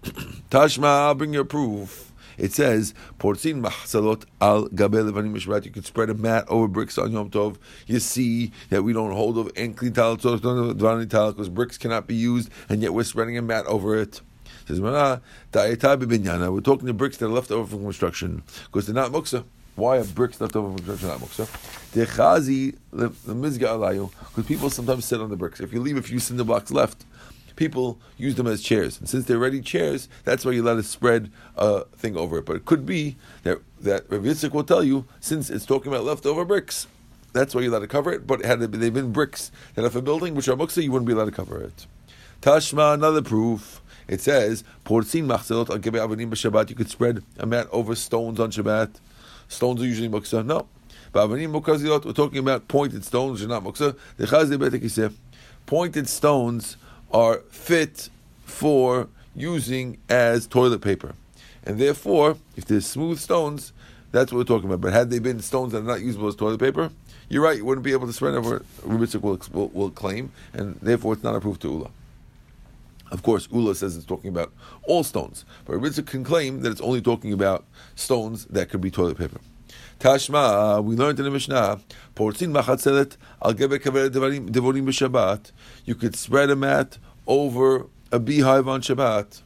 Tashma, 0.51 0.85
I'll 0.85 1.15
bring 1.15 1.33
your 1.33 1.45
proof. 1.45 2.13
It 2.39 2.53
says, 2.53 2.95
Portzin 3.19 3.63
mahsalot 3.63 4.25
al 4.41 4.69
gabe 4.69 4.95
levanim 4.95 5.35
mishrat. 5.35 5.65
You 5.65 5.71
could 5.71 5.87
spread 5.87 6.11
a 6.11 6.15
mat 6.15 6.45
over 6.49 6.69
bricks 6.69 6.99
on 6.99 7.13
Yom 7.13 7.31
Tov. 7.31 7.57
You 7.87 8.01
see 8.01 8.53
that 8.71 8.83
we 8.83 8.93
don't 8.93 9.13
hold 9.13 9.39
of 9.39 9.53
enkli 9.55 9.93
because 9.95 11.49
bricks 11.49 11.79
cannot 11.79 12.07
be 12.07 12.15
used, 12.15 12.51
and 12.69 12.83
yet 12.83 12.95
we're 12.95 13.05
spreading 13.05 13.39
a 13.39 13.43
mat 13.43 13.67
over 13.67 13.97
it. 13.97 14.21
Says 14.67 14.81
We're 14.81 15.21
talking 15.53 16.87
to 16.87 16.93
bricks 16.95 17.17
that 17.19 17.27
are 17.27 17.29
left 17.29 17.51
over 17.51 17.69
from 17.69 17.83
construction 17.85 18.43
because 18.67 18.87
they're 18.87 18.95
not 18.95 19.13
muksa. 19.13 19.45
Why 19.77 19.99
are 19.99 20.05
bricks 20.05 20.41
left 20.41 20.55
over 20.57 20.69
from 20.69 20.77
construction 20.79 21.09
not 21.09 21.19
muksa? 21.19 21.49
The 21.93 22.75
the 22.93 23.35
mizga 23.35 23.59
alayu 23.59 24.11
because 24.29 24.47
people 24.47 24.71
sometimes 24.71 25.05
sit 25.05 25.21
on 25.21 25.31
the 25.31 25.37
bricks. 25.37 25.61
If 25.61 25.73
you 25.73 25.81
leave 25.81 25.97
a 25.97 26.03
few 26.03 26.19
cinder 26.19 26.45
blocks 26.45 26.71
left, 26.71 27.05
people 27.57 27.99
use 28.17 28.35
them 28.35 28.47
as 28.47 28.63
chairs, 28.63 28.99
and 28.99 29.09
since 29.09 29.27
they're 29.27 29.39
ready 29.39 29.61
chairs, 29.61 30.09
that's 30.25 30.45
why 30.45 30.53
you 30.53 30.63
let 30.63 30.77
it 30.77 30.85
spread 30.85 31.31
a 31.57 31.85
thing 31.97 32.17
over 32.17 32.39
it. 32.39 32.47
But 32.47 32.57
it 32.57 32.65
could 32.65 32.85
be 32.87 33.17
that 33.43 33.59
that 33.81 34.05
Rav 34.11 34.23
Yitzchak 34.23 34.53
will 34.53 34.65
tell 34.65 34.83
you 34.83 35.07
since 35.21 35.51
it's 35.51 35.67
talking 35.67 35.93
about 35.93 36.05
leftover 36.05 36.45
bricks, 36.45 36.87
that's 37.33 37.55
why 37.55 37.61
you 37.63 37.71
let 37.71 37.83
it 37.83 37.91
cover 37.91 38.13
it. 38.13 38.27
But 38.27 38.45
had 38.45 38.61
they 38.61 38.91
been 38.91 39.13
bricks 39.13 39.51
that 39.75 39.85
are 39.85 39.99
a 39.99 40.03
building 40.03 40.35
which 40.35 40.49
are 40.49 40.57
muksa, 40.57 40.83
you 40.83 40.93
wouldn't 40.93 41.07
be 41.07 41.13
allowed 41.13 41.27
to 41.27 41.33
cover 41.33 41.61
it. 41.61 41.87
Tashma, 42.41 42.95
another 42.95 43.23
proof. 43.23 43.81
It 44.07 44.21
says, 44.21 44.65
Portzin 44.85 45.27
machzelot 45.27 45.71
al 45.71 45.79
avanim 45.79 46.31
b'Shabbat. 46.31 46.69
You 46.71 46.77
could 46.77 46.91
spread 46.91 47.23
a 47.39 47.47
mat 47.47 47.69
over 47.73 47.95
stones 47.95 48.39
on 48.39 48.51
Shabbat. 48.51 48.97
Stones 49.49 49.83
are 49.83 49.87
usually 49.87 50.09
muksa. 50.09 50.45
No. 50.45 50.69
But 51.13 51.29
avanim 51.29 51.59
mukazilot, 51.59 52.05
we're 52.05 52.13
talking 52.13 52.39
about 52.39 52.69
pointed 52.69 53.05
stones, 53.05 53.43
are 53.43 53.49
not 53.49 53.65
muksa. 53.65 53.97
Pointed 55.67 56.09
stones 56.09 56.77
are 57.13 57.39
fit 57.51 58.09
for 58.45 59.09
using 59.35 59.99
as 60.09 60.47
toilet 60.47 60.81
paper. 60.81 61.15
And 61.65 61.79
therefore, 61.79 62.37
if 62.57 62.67
they're 62.67 62.81
smooth 62.81 63.19
stones, 63.19 63.73
that's 64.13 64.31
what 64.31 64.39
we're 64.39 64.45
talking 64.45 64.69
about. 64.69 64.81
But 64.81 64.93
had 64.93 65.11
they 65.11 65.19
been 65.19 65.41
stones 65.41 65.73
that 65.73 65.79
are 65.79 65.83
not 65.83 66.01
usable 66.01 66.29
as 66.29 66.37
toilet 66.37 66.61
paper, 66.61 66.91
you're 67.29 67.43
right, 67.43 67.57
you 67.57 67.65
wouldn't 67.65 67.85
be 67.85 67.93
able 67.93 68.07
to 68.07 68.13
spread 68.13 68.35
over 68.35 68.61
Rubitzik 68.83 69.23
will, 69.23 69.41
will, 69.53 69.69
will 69.69 69.91
claim, 69.91 70.31
and 70.53 70.79
therefore 70.81 71.15
it's 71.15 71.23
not 71.23 71.35
approved 71.35 71.63
to 71.63 71.69
Ula. 71.69 71.91
Of 73.11 73.23
course, 73.23 73.49
Ula 73.53 73.75
says 73.75 73.97
it's 73.97 74.07
talking 74.07 74.29
about 74.29 74.53
all 74.87 75.05
stones, 75.05 75.45
but 75.65 75.77
Ritzik 75.77 76.07
can 76.07 76.25
claim 76.25 76.61
that 76.61 76.71
it's 76.73 76.81
only 76.81 77.01
talking 77.01 77.33
about 77.33 77.65
stones 77.95 78.45
that 78.47 78.69
could 78.69 78.81
be 78.81 78.91
toilet 78.91 79.19
paper. 79.19 79.41
Tashma, 80.05 80.77
uh, 80.77 80.83
we 80.83 80.97
learned 80.97 81.19
in 81.19 81.25
the 81.25 81.31
Mishnah, 81.31 81.81
Portzin 82.15 82.53
machatzelet 82.53 83.17
al 83.43 83.55
gebe 83.55 83.79
devorim 83.79 84.51
b'Shabbat. 84.51 85.51
You 85.87 85.95
could 85.95 86.15
spread 86.15 86.51
a 86.51 86.57
mat 86.57 86.99
over 87.27 87.87
a 88.13 88.19
beehive 88.19 88.69
on 88.69 88.83
Shabbat. 88.83 89.41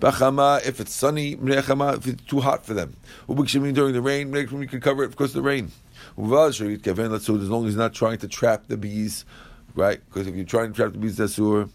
Bachama, 0.00 0.64
if 0.66 0.80
it's 0.80 0.94
sunny, 0.94 1.32
if 1.38 2.06
it's 2.06 2.24
too 2.24 2.40
hot 2.40 2.64
for 2.64 2.72
them. 2.72 2.96
During 3.28 3.74
the 3.74 4.00
rain, 4.00 4.34
you 4.34 4.66
can 4.66 4.80
cover 4.80 5.04
it 5.04 5.10
because 5.10 5.36
of 5.36 5.42
the 5.42 5.42
rain. 5.42 5.70
As 6.16 6.30
long 6.30 6.48
as 6.48 7.72
he's 7.72 7.76
not 7.76 7.92
trying 7.92 8.16
to 8.20 8.28
trap 8.28 8.68
the 8.68 8.78
bees, 8.78 9.26
right? 9.74 10.00
Because 10.06 10.28
if 10.28 10.34
you're 10.34 10.46
trying 10.46 10.72
to 10.72 10.76
trap 10.76 10.92
the 10.92 10.98
bees, 10.98 11.18
that's 11.18 11.34
sur. 11.34 11.68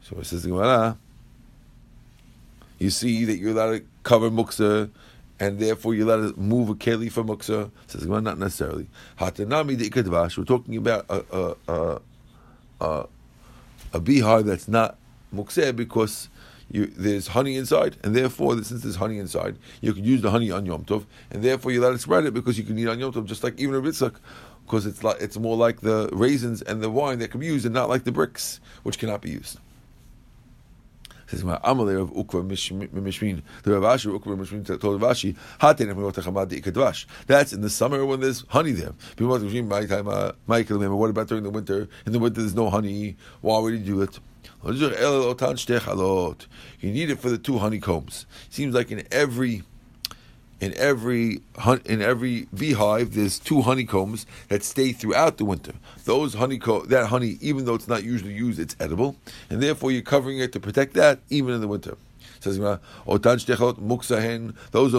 So 0.00 0.16
it 0.18 0.24
says 0.24 0.44
the 0.44 0.48
Gemara. 0.48 0.96
You 2.78 2.90
see 2.90 3.24
that 3.24 3.38
you're 3.38 3.50
allowed 3.50 3.78
to 3.78 3.84
cover 4.02 4.30
muksa, 4.30 4.90
and 5.40 5.58
therefore 5.58 5.94
you're 5.94 6.06
allowed 6.06 6.34
to 6.34 6.40
move 6.40 6.68
a 6.68 6.74
keli 6.74 7.10
for 7.10 7.24
muksa. 7.24 7.70
Says 7.86 8.04
Gemara, 8.04 8.20
not 8.20 8.38
necessarily. 8.38 8.88
Hatanami 9.18 9.76
de 9.76 9.90
ikadvash. 9.90 10.38
We're 10.38 10.44
talking 10.44 10.76
about 10.76 11.06
a 11.08 11.24
a 11.32 11.56
a, 11.68 12.00
a, 12.80 13.06
a 13.92 14.00
beehive 14.00 14.46
that's 14.46 14.68
not 14.68 14.96
muksa 15.34 15.74
because 15.74 16.28
you, 16.70 16.86
there's 16.86 17.28
honey 17.28 17.56
inside, 17.56 17.96
and 18.04 18.14
therefore, 18.14 18.62
since 18.62 18.82
there's 18.82 18.96
honey 18.96 19.18
inside, 19.18 19.56
you 19.80 19.92
can 19.94 20.04
use 20.04 20.20
the 20.20 20.30
honey 20.30 20.50
on 20.50 20.66
Yom 20.66 20.84
Tov, 20.84 21.04
and 21.30 21.42
therefore 21.42 21.72
you 21.72 21.80
let 21.80 21.94
it 21.94 22.00
spread 22.00 22.26
it 22.26 22.34
because 22.34 22.58
you 22.58 22.64
can 22.64 22.78
eat 22.78 22.88
on 22.88 22.98
Yom 22.98 23.12
Tov, 23.12 23.24
just 23.24 23.42
like 23.42 23.58
even 23.58 23.74
a 23.74 23.80
Ritzak, 23.80 24.16
because 24.66 24.84
it's 24.84 25.02
like 25.02 25.16
it's 25.20 25.38
more 25.38 25.56
like 25.56 25.80
the 25.80 26.10
raisins 26.12 26.60
and 26.62 26.82
the 26.82 26.90
wine 26.90 27.20
that 27.20 27.30
can 27.30 27.40
be 27.40 27.46
used, 27.46 27.64
and 27.64 27.74
not 27.74 27.88
like 27.88 28.04
the 28.04 28.12
bricks, 28.12 28.60
which 28.82 28.98
cannot 28.98 29.22
be 29.22 29.30
used. 29.30 29.58
Says 31.28 31.42
of 31.42 32.10
Ukva 32.12 32.42
Mishmin. 32.48 33.42
The 33.62 33.78
Rav 33.78 33.82
Ashi 33.82 34.18
Ukva 34.18 34.38
Mishmin 34.38 34.80
told 34.80 35.02
Rav 35.02 35.12
Ashi, 35.12 35.36
Haten 35.60 35.88
Kadvash. 36.62 37.04
That's 37.26 37.52
in 37.52 37.60
the 37.60 37.68
summer 37.68 38.06
when 38.06 38.20
there's 38.20 38.44
honey 38.48 38.72
there. 38.72 38.94
Uh, 39.20 40.32
what 40.48 41.10
about 41.10 41.28
during 41.28 41.44
the 41.44 41.50
winter? 41.50 41.86
In 42.06 42.12
the 42.12 42.18
winter 42.18 42.40
there's 42.40 42.54
no 42.54 42.70
honey. 42.70 43.16
Why 43.42 43.58
would 43.58 43.74
you 43.74 43.78
do 43.78 44.00
it? 44.00 44.18
You 44.64 44.72
need 46.90 47.10
it 47.10 47.18
for 47.18 47.28
the 47.28 47.38
two 47.38 47.58
honeycombs. 47.58 48.26
Seems 48.48 48.74
like 48.74 48.90
in 48.90 49.06
every 49.12 49.64
in 50.60 50.74
every 50.74 51.40
in 51.84 52.02
every 52.02 52.48
beehive 52.54 53.14
there's 53.14 53.38
two 53.38 53.62
honeycombs 53.62 54.26
that 54.48 54.62
stay 54.62 54.92
throughout 54.92 55.38
the 55.38 55.44
winter. 55.44 55.72
Those 56.04 56.34
honeycomb 56.34 56.88
that 56.88 57.06
honey, 57.06 57.38
even 57.40 57.64
though 57.64 57.74
it's 57.74 57.88
not 57.88 58.04
usually 58.04 58.34
used, 58.34 58.58
it's 58.58 58.76
edible, 58.80 59.16
and 59.50 59.62
therefore 59.62 59.92
you're 59.92 60.02
covering 60.02 60.38
it 60.38 60.52
to 60.52 60.60
protect 60.60 60.94
that 60.94 61.20
even 61.30 61.54
in 61.54 61.60
the 61.60 61.68
winter. 61.68 61.96
Says 62.40 62.58
those 62.58 62.78
are 62.78 62.78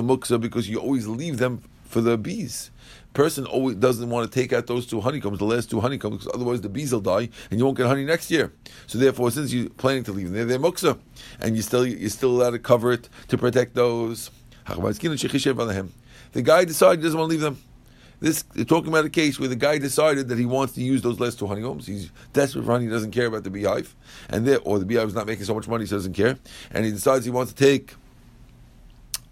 muksa 0.01 0.41
because 0.41 0.69
you 0.69 0.77
always 0.77 1.07
leave 1.07 1.37
them 1.37 1.63
for 1.83 2.01
the 2.01 2.17
bees 2.17 2.69
person 3.13 3.45
always 3.45 3.75
doesn't 3.75 4.09
want 4.09 4.31
to 4.31 4.39
take 4.39 4.53
out 4.53 4.67
those 4.67 4.85
two 4.85 5.01
honeycombs, 5.01 5.39
the 5.39 5.45
last 5.45 5.69
two 5.69 5.81
honeycombs, 5.81 6.19
because 6.19 6.31
otherwise 6.33 6.61
the 6.61 6.69
bees 6.69 6.91
will 6.93 7.01
die 7.01 7.29
and 7.49 7.59
you 7.59 7.65
won't 7.65 7.77
get 7.77 7.87
honey 7.87 8.05
next 8.05 8.29
year. 8.31 8.51
So 8.87 8.97
therefore, 8.97 9.31
since 9.31 9.51
you're 9.51 9.69
planning 9.69 10.03
to 10.03 10.11
leave 10.11 10.27
them, 10.27 10.35
they're, 10.35 10.45
they're 10.45 10.59
muksa, 10.59 10.97
and 11.39 11.55
you 11.55 11.61
still 11.61 11.85
you're 11.85 12.09
still 12.09 12.31
allowed 12.31 12.51
to 12.51 12.59
cover 12.59 12.91
it 12.91 13.09
to 13.29 13.37
protect 13.37 13.75
those. 13.75 14.31
The 14.75 16.41
guy 16.41 16.65
decided 16.65 16.99
he 16.99 17.03
doesn't 17.03 17.19
want 17.19 17.29
to 17.29 17.33
leave 17.33 17.41
them. 17.41 17.57
This 18.21 18.43
talking 18.67 18.89
about 18.89 19.05
a 19.05 19.09
case 19.09 19.39
where 19.39 19.47
the 19.47 19.55
guy 19.55 19.77
decided 19.77 20.27
that 20.27 20.38
he 20.38 20.45
wants 20.45 20.73
to 20.73 20.81
use 20.81 21.01
those 21.01 21.19
last 21.21 21.39
two 21.39 21.47
honeycombs. 21.47 21.88
He's 21.88 22.11
desperate 22.33 22.65
for 22.65 22.73
honey. 22.73 22.85
He 22.85 22.91
doesn't 22.91 23.11
care 23.11 23.27
about 23.27 23.45
the 23.45 23.49
beehive, 23.49 23.95
and 24.29 24.45
there, 24.45 24.59
or 24.59 24.77
the 24.77 24.85
beehive 24.85 25.07
is 25.07 25.15
not 25.15 25.25
making 25.25 25.45
so 25.45 25.53
much 25.55 25.69
money, 25.69 25.85
so 25.85 25.95
he 25.95 25.99
doesn't 25.99 26.13
care. 26.13 26.38
And 26.71 26.83
he 26.85 26.91
decides 26.91 27.23
he 27.23 27.31
wants 27.31 27.53
to 27.53 27.63
take 27.65 27.95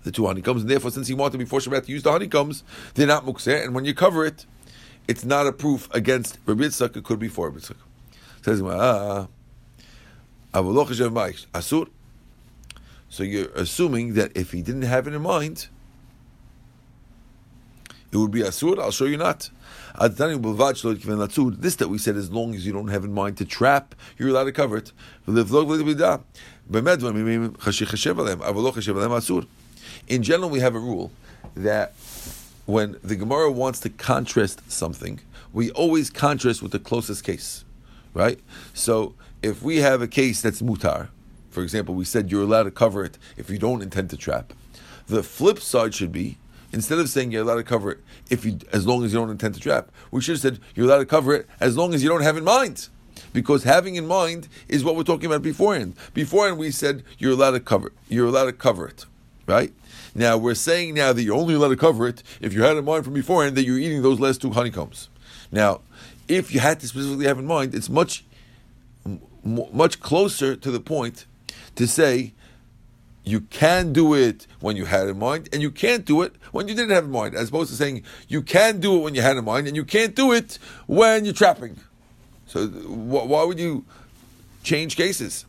the 0.04 0.12
two 0.12 0.26
honeycombs, 0.26 0.62
and 0.62 0.72
therefore, 0.72 0.92
since 0.92 1.08
he 1.08 1.14
wanted 1.14 1.34
to 1.34 1.38
before 1.40 1.60
Shabbat 1.60 1.86
to 1.86 1.92
use 1.92 2.04
the 2.04 2.12
honeycombs, 2.12 2.64
they're 2.94 3.08
not 3.08 3.26
mukseh, 3.26 3.62
and 3.66 3.76
when 3.76 3.84
you 3.84 3.94
cover 3.94 4.26
it, 4.26 4.46
it's 5.08 5.26
not 5.26 5.48
a 5.48 5.52
proof 5.52 5.94
against 5.94 6.38
Rabbi 6.46 6.64
Yitzchak, 6.64 6.96
it 6.96 7.04
could 7.04 7.20
be 7.20 7.28
for 7.28 7.50
Rabbi 7.50 7.60
Yitzchak. 7.60 7.76
Says, 8.42 8.62
ah, 8.62 9.28
asur. 10.54 11.90
So 13.10 13.24
you're 13.24 13.50
assuming 13.56 14.14
that 14.16 14.36
if 14.36 14.52
he 14.52 14.62
didn't 14.62 14.84
have 14.84 15.08
it 15.08 15.14
in 15.14 15.22
mind, 15.22 15.68
it 18.12 18.18
would 18.18 18.32
be 18.32 18.42
asur. 18.42 18.80
I'll 18.80 18.92
show 18.92 19.06
you 19.06 19.18
not. 19.18 19.50
This 20.00 21.76
that 21.76 21.88
we 21.90 21.98
said, 21.98 22.16
as 22.16 22.32
long 22.32 22.54
as 22.54 22.66
you 22.66 22.72
don't 22.72 22.90
have 22.90 23.04
in 23.04 23.14
mind 23.14 23.38
to 23.38 23.46
trap, 23.46 23.96
you're 24.18 24.30
allowed 24.30 24.44
to 24.46 24.52
cover 24.52 24.78
it. 24.78 24.92
In 30.08 30.24
general, 30.24 30.50
we 30.50 30.60
have 30.60 30.76
a 30.76 30.80
rule 30.80 31.12
that 31.56 31.94
when 32.66 32.98
the 33.04 33.16
Gemara 33.16 33.52
wants 33.52 33.80
to 33.82 33.90
contrast 33.90 34.72
something, 34.72 35.20
we 35.52 35.72
always 35.72 36.10
contrast 36.10 36.62
with 36.62 36.72
the 36.72 36.80
closest 36.80 37.24
case, 37.24 37.66
right? 38.14 38.40
So 38.74 39.16
if 39.42 39.64
we 39.64 39.78
have 39.78 40.02
a 40.02 40.08
case 40.08 40.42
that's 40.42 40.62
mutar, 40.62 41.10
for 41.50 41.64
example, 41.64 41.96
we 41.96 42.06
said 42.06 42.32
you're 42.32 42.44
allowed 42.44 42.64
to 42.64 42.72
cover 42.72 43.04
it 43.04 43.18
if 43.36 43.50
you 43.50 43.58
don't 43.58 43.82
intend 43.82 44.10
to 44.12 44.18
trap. 44.18 44.54
The 45.08 45.24
flip 45.24 45.60
side 45.60 45.94
should 45.94 46.12
be 46.12 46.38
instead 46.74 47.00
of 47.00 47.10
saying 47.10 47.32
you're 47.32 47.44
allowed 47.44 47.56
to 47.56 47.64
cover 47.64 47.92
it 47.92 48.00
if 48.30 48.44
you 48.46 48.60
as 48.74 48.86
long 48.86 49.04
as 49.04 49.14
you 49.14 49.20
don't 49.20 49.30
intend 49.30 49.56
to 49.56 49.60
trap, 49.60 49.90
we 50.12 50.22
should 50.22 50.34
have 50.34 50.42
said 50.42 50.60
you're 50.76 50.86
allowed 50.86 51.00
to 51.00 51.06
cover 51.06 51.34
it 51.34 51.48
as 51.60 51.78
long 51.78 51.94
as 51.94 52.04
you 52.04 52.10
don't 52.10 52.22
have 52.22 52.38
in 52.38 52.44
mind. 52.44 52.90
Because 53.34 53.64
having 53.64 53.96
in 53.96 54.08
mind 54.08 54.48
is 54.68 54.84
what 54.84 54.96
we're 54.96 55.04
talking 55.04 55.26
about 55.26 55.42
beforehand. 55.42 55.96
Beforehand 56.14 56.58
we 56.58 56.72
said 56.72 57.04
you're 57.18 57.32
allowed 57.32 57.52
to 57.52 57.60
cover 57.60 57.88
it. 57.88 57.94
You're 58.10 58.28
allowed 58.28 58.46
to 58.46 58.54
cover 58.54 58.88
it. 58.88 59.06
Right? 59.46 59.74
Now 60.14 60.38
we're 60.38 60.56
saying 60.56 60.96
now 60.96 61.14
that 61.14 61.24
you're 61.24 61.38
only 61.38 61.54
allowed 61.54 61.70
to 61.70 61.78
cover 61.78 62.08
it 62.08 62.22
if 62.42 62.54
you 62.54 62.64
had 62.64 62.76
in 62.76 62.86
mind 62.86 63.06
from 63.06 63.14
beforehand 63.14 63.56
that 63.56 63.64
you're 63.64 63.80
eating 63.80 64.02
those 64.02 64.20
last 64.20 64.42
two 64.42 64.52
honeycombs. 64.52 65.10
Now, 65.52 65.82
if 66.28 66.54
you 66.54 66.60
had 66.60 66.82
to 66.82 66.88
specifically 66.88 67.26
have 67.26 67.40
in 67.40 67.46
mind, 67.46 67.74
it's 67.74 67.90
much 67.90 68.26
much 69.44 70.02
closer 70.02 70.56
to 70.58 70.72
the 70.72 70.80
point 70.80 71.26
to 71.78 71.88
say 71.88 72.34
you 73.24 73.42
can 73.42 73.94
do 73.94 74.14
it 74.14 74.48
when 74.60 74.76
you 74.76 74.86
had 74.86 75.08
in 75.08 75.20
mind, 75.20 75.50
and 75.52 75.62
you 75.62 75.72
can't 75.72 76.06
do 76.06 76.22
it 76.22 76.36
when 76.52 76.68
you 76.68 76.76
didn't 76.76 76.92
have 76.92 77.06
in 77.06 77.12
mind, 77.12 77.36
as 77.36 77.50
opposed 77.50 77.70
to 77.72 77.76
saying 77.76 78.04
you 78.28 78.42
can 78.42 78.80
do 78.80 78.96
it 78.96 79.00
when 79.00 79.16
you 79.16 79.22
had 79.22 79.38
in 79.38 79.46
mind, 79.46 79.68
and 79.68 79.76
you 79.76 79.84
can't 79.84 80.16
do 80.16 80.32
it 80.32 80.60
when 80.86 81.26
you're 81.26 81.34
trapping. 81.34 81.78
So 82.46 82.68
why 82.68 83.44
would 83.44 83.60
you 83.60 83.86
change 84.64 84.96
cases? 84.96 85.46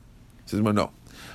Says 0.46 0.60
no. 0.60 0.90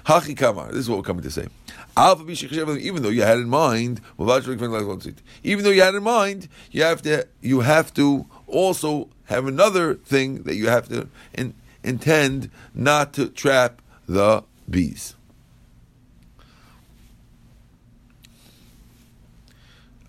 Hachi. 0.05 0.35
This 0.69 0.79
is 0.79 0.89
what 0.89 0.97
we're 0.97 1.03
coming 1.03 1.23
to 1.23 1.31
say. 1.31 1.47
Even 1.95 3.03
though 3.03 3.09
you 3.09 3.21
had 3.21 3.37
in 3.37 3.47
mind, 3.47 4.01
even 4.19 5.63
though 5.63 5.69
you 5.69 5.81
had 5.81 5.95
in 5.95 6.03
mind, 6.03 6.49
you 6.71 6.83
have 6.83 7.01
to 7.03 7.27
you 7.41 7.61
have 7.61 7.93
to 7.93 8.25
also 8.47 9.09
have 9.25 9.47
another 9.47 9.95
thing 9.95 10.43
that 10.43 10.55
you 10.55 10.67
have 10.67 10.89
to 10.89 11.07
in, 11.33 11.53
intend 11.83 12.49
not 12.73 13.13
to 13.13 13.29
trap 13.29 13.81
the 14.07 14.43
bees. 14.69 15.15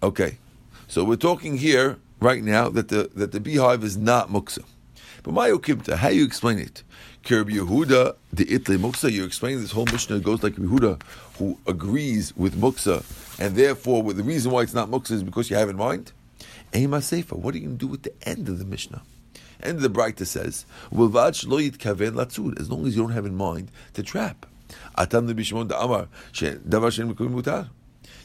Okay, 0.02 0.38
so 0.87 1.02
we're 1.02 1.16
talking 1.16 1.56
here 1.56 1.99
right 2.20 2.42
now 2.42 2.68
that 2.68 2.88
the 2.88 3.11
that 3.14 3.32
the 3.32 3.40
beehive 3.40 3.82
is 3.82 3.96
not 3.96 4.28
muksa. 4.28 4.64
But 5.23 5.32
Mayo 5.32 5.56
Kimta, 5.56 5.96
how 5.96 6.08
you 6.08 6.25
explain 6.25 6.58
it? 6.58 6.82
Kirb 7.25 7.49
Yehuda, 7.49 8.14
the 8.30 8.44
Itle 8.44 8.76
Muksa, 8.76 9.11
you're 9.11 9.26
explaining 9.26 9.62
this 9.62 9.70
whole 9.73 9.87
Mishnah 9.87 10.20
goes 10.20 10.42
like 10.42 10.56
Yehuda, 10.56 11.00
who 11.38 11.58
agrees 11.66 12.37
with 12.37 12.54
Muksa, 12.54 13.02
and 13.40 13.56
therefore 13.56 14.12
the 14.12 14.23
reason 14.23 14.52
why 14.52 14.61
it's 14.61 14.75
not 14.75 14.90
Muksa 14.90 15.12
is 15.12 15.23
because 15.23 15.49
you 15.49 15.56
have 15.56 15.70
in 15.70 15.76
mind? 15.76 16.12
Ema 16.75 17.00
Sefer, 17.00 17.37
what 17.37 17.54
are 17.54 17.58
you 17.58 17.64
going 17.64 17.78
to 17.78 17.87
do 17.87 17.90
with 17.90 18.02
the 18.02 18.12
end 18.28 18.50
of 18.50 18.58
the 18.58 18.66
Mishnah? 18.66 19.00
Of 19.62 19.80
the 19.80 19.88
Braita 19.88 20.26
says, 20.26 20.66
as 20.92 22.70
long 22.70 22.87
as 22.87 22.96
you 22.96 23.02
don't 23.02 23.12
have 23.12 23.26
in 23.26 23.34
mind 23.34 23.70
to 23.94 24.02
trap. 24.02 24.46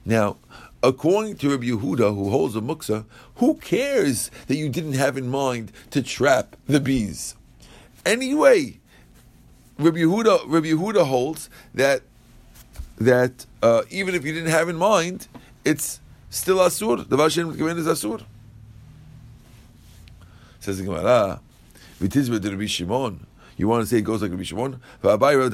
Now, 0.05 0.37
according 0.81 1.35
to 1.37 1.49
Rabbi 1.49 1.65
Yehuda, 1.65 2.15
who 2.15 2.29
holds 2.29 2.55
a 2.55 2.61
muksa, 2.61 3.05
who 3.35 3.55
cares 3.55 4.31
that 4.47 4.55
you 4.55 4.69
didn't 4.69 4.93
have 4.93 5.17
in 5.17 5.29
mind 5.29 5.71
to 5.91 6.01
trap 6.01 6.55
the 6.67 6.79
bees? 6.79 7.35
Anyway, 8.05 8.79
Rabbi 9.77 9.99
Yehuda, 9.99 10.43
Rabbi 10.47 10.67
Yehuda 10.67 11.05
holds 11.05 11.49
that 11.73 12.01
that 12.97 13.45
uh, 13.63 13.83
even 13.89 14.13
if 14.13 14.25
you 14.25 14.33
didn't 14.33 14.49
have 14.49 14.67
in 14.67 14.75
mind, 14.75 15.27
it's 15.63 16.01
still 16.29 16.57
asur. 16.57 17.07
The 17.07 17.15
Vashem 17.15 17.77
is 17.77 17.87
asur. 17.87 18.23
Says 20.69 20.77
the 20.77 20.83
Gemara, 20.83 21.41
"V'tizbe 21.99 22.39
de 22.39 22.51
Rabbi 22.51 22.67
Shimon." 22.67 23.25
You 23.57 23.67
want 23.67 23.81
to 23.81 23.87
say 23.87 23.97
it 23.97 24.03
goes 24.03 24.21
like 24.21 24.29
Rabbi 24.29 24.43
Shimon? 24.43 24.79
Rabbi 25.01 25.33
Rabbi. 25.33 25.49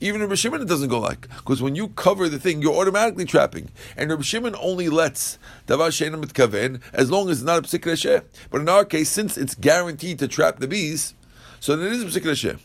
Even 0.00 0.20
Rabbi 0.20 0.34
Shimon 0.34 0.60
it 0.60 0.66
doesn't 0.66 0.88
go 0.88 0.98
like 0.98 1.28
because 1.28 1.62
when 1.62 1.76
you 1.76 1.86
cover 1.90 2.28
the 2.28 2.40
thing, 2.40 2.60
you're 2.60 2.74
automatically 2.74 3.24
trapping, 3.24 3.70
and 3.96 4.10
Rabbi 4.10 4.22
Shimon 4.22 4.56
only 4.60 4.88
lets 4.88 5.38
mitkaven 5.68 6.80
as 6.92 7.08
long 7.08 7.30
as 7.30 7.36
it's 7.38 7.46
not 7.46 7.58
a 7.58 7.62
psik 7.62 7.88
Hashem. 7.88 8.22
But 8.50 8.62
in 8.62 8.68
our 8.68 8.84
case, 8.84 9.10
since 9.10 9.38
it's 9.38 9.54
guaranteed 9.54 10.18
to 10.18 10.26
trap 10.26 10.58
the 10.58 10.66
bees, 10.66 11.14
so 11.60 11.76
then 11.76 11.86
it 11.86 11.92
is 11.92 12.02
a 12.02 12.06
psik 12.20 12.26
Hashem. 12.26 12.58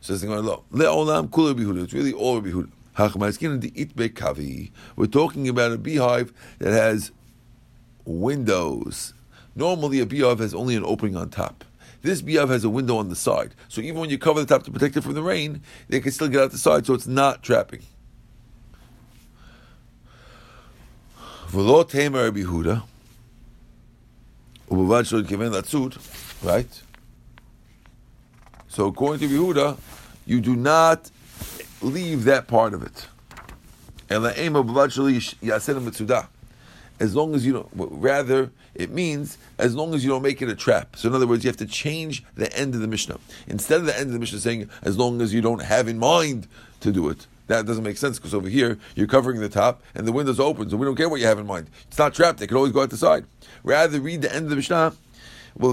Says 0.00 0.22
the 0.22 0.26
le'olam. 0.26 1.84
It's 1.84 1.92
really 1.92 2.12
all 2.12 2.42
bihuda. 2.42 2.70
We're 4.96 5.06
talking 5.06 5.48
about 5.48 5.72
a 5.72 5.78
beehive 5.78 6.32
that 6.58 6.72
has 6.72 7.12
windows. 8.10 9.14
Normally, 9.54 10.00
a 10.00 10.06
beehive 10.06 10.38
has 10.38 10.54
only 10.54 10.76
an 10.76 10.84
opening 10.84 11.16
on 11.16 11.30
top. 11.30 11.64
This 12.02 12.22
beehive 12.22 12.48
has 12.48 12.64
a 12.64 12.70
window 12.70 12.96
on 12.96 13.08
the 13.08 13.16
side. 13.16 13.54
So 13.68 13.80
even 13.80 14.00
when 14.00 14.10
you 14.10 14.18
cover 14.18 14.40
the 14.40 14.46
top 14.46 14.62
to 14.64 14.70
protect 14.70 14.96
it 14.96 15.02
from 15.02 15.14
the 15.14 15.22
rain, 15.22 15.62
they 15.88 16.00
can 16.00 16.12
still 16.12 16.28
get 16.28 16.42
out 16.42 16.50
the 16.50 16.58
side, 16.58 16.86
so 16.86 16.94
it's 16.94 17.06
not 17.06 17.42
trapping. 17.42 17.82
Right? 26.42 26.82
So 28.68 28.86
according 28.86 29.28
to 29.28 29.34
Yehuda, 29.34 29.76
you 30.26 30.40
do 30.40 30.54
not 30.54 31.10
leave 31.82 32.24
that 32.24 32.46
part 32.46 32.72
of 32.72 32.82
it 32.82 33.08
as 37.00 37.16
long 37.16 37.34
as 37.34 37.46
you 37.46 37.54
don't, 37.54 37.68
rather, 37.72 38.52
it 38.74 38.90
means 38.90 39.38
as 39.58 39.74
long 39.74 39.94
as 39.94 40.04
you 40.04 40.10
don't 40.10 40.22
make 40.22 40.42
it 40.42 40.48
a 40.48 40.54
trap. 40.54 40.96
So, 40.96 41.08
in 41.08 41.14
other 41.14 41.26
words, 41.26 41.42
you 41.42 41.48
have 41.48 41.56
to 41.56 41.66
change 41.66 42.22
the 42.36 42.54
end 42.56 42.74
of 42.74 42.82
the 42.82 42.86
Mishnah. 42.86 43.18
Instead 43.48 43.80
of 43.80 43.86
the 43.86 43.96
end 43.96 44.08
of 44.08 44.12
the 44.12 44.18
Mishnah 44.18 44.38
saying, 44.38 44.68
as 44.82 44.98
long 44.98 45.22
as 45.22 45.32
you 45.32 45.40
don't 45.40 45.62
have 45.62 45.88
in 45.88 45.98
mind 45.98 46.46
to 46.80 46.92
do 46.92 47.08
it, 47.08 47.26
that 47.46 47.66
doesn't 47.66 47.82
make 47.82 47.96
sense 47.96 48.18
because 48.18 48.34
over 48.34 48.48
here 48.48 48.78
you're 48.94 49.08
covering 49.08 49.40
the 49.40 49.48
top 49.48 49.82
and 49.94 50.06
the 50.06 50.12
window's 50.12 50.38
open, 50.38 50.70
so 50.70 50.76
we 50.76 50.86
don't 50.86 50.94
care 50.94 51.08
what 51.08 51.20
you 51.20 51.26
have 51.26 51.38
in 51.38 51.46
mind. 51.46 51.68
It's 51.88 51.98
not 51.98 52.14
trapped, 52.14 52.40
it 52.42 52.46
can 52.46 52.56
always 52.56 52.72
go 52.72 52.82
out 52.82 52.90
the 52.90 52.96
side. 52.96 53.24
Rather, 53.64 53.98
read 53.98 54.22
the 54.22 54.32
end 54.32 54.44
of 54.44 54.50
the 54.50 54.56
Mishnah, 54.56 54.94
as 55.58 55.64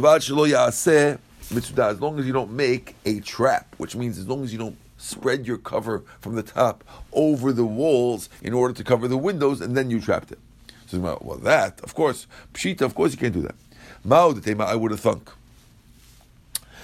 long 2.02 2.20
as 2.20 2.26
you 2.26 2.34
don't 2.34 2.52
make 2.52 2.96
a 3.06 3.20
trap, 3.20 3.76
which 3.78 3.96
means 3.96 4.18
as 4.18 4.28
long 4.28 4.44
as 4.44 4.52
you 4.52 4.60
don't 4.60 4.78
spread 4.98 5.46
your 5.46 5.58
cover 5.58 6.04
from 6.20 6.36
the 6.36 6.42
top 6.42 6.84
over 7.14 7.54
the 7.54 7.66
walls 7.66 8.28
in 8.42 8.54
order 8.54 8.74
to 8.74 8.84
cover 8.84 9.08
the 9.08 9.18
windows, 9.18 9.62
and 9.62 9.78
then 9.78 9.92
you 9.92 10.02
trapped 10.02 10.32
it. 10.32 10.40
So, 10.88 11.00
well, 11.00 11.38
that, 11.40 11.82
of 11.82 11.94
course, 11.94 12.28
Pshita, 12.54 12.82
of 12.82 12.96
course 12.96 13.12
you 13.12 13.18
can't 13.18 13.34
do 13.34 13.42
that. 13.42 13.56
Mao 14.04 14.32
the 14.32 14.42
tema, 14.42 14.64
I 14.64 14.76
would 14.76 14.92
have 14.92 15.02
thunk. 15.02 15.30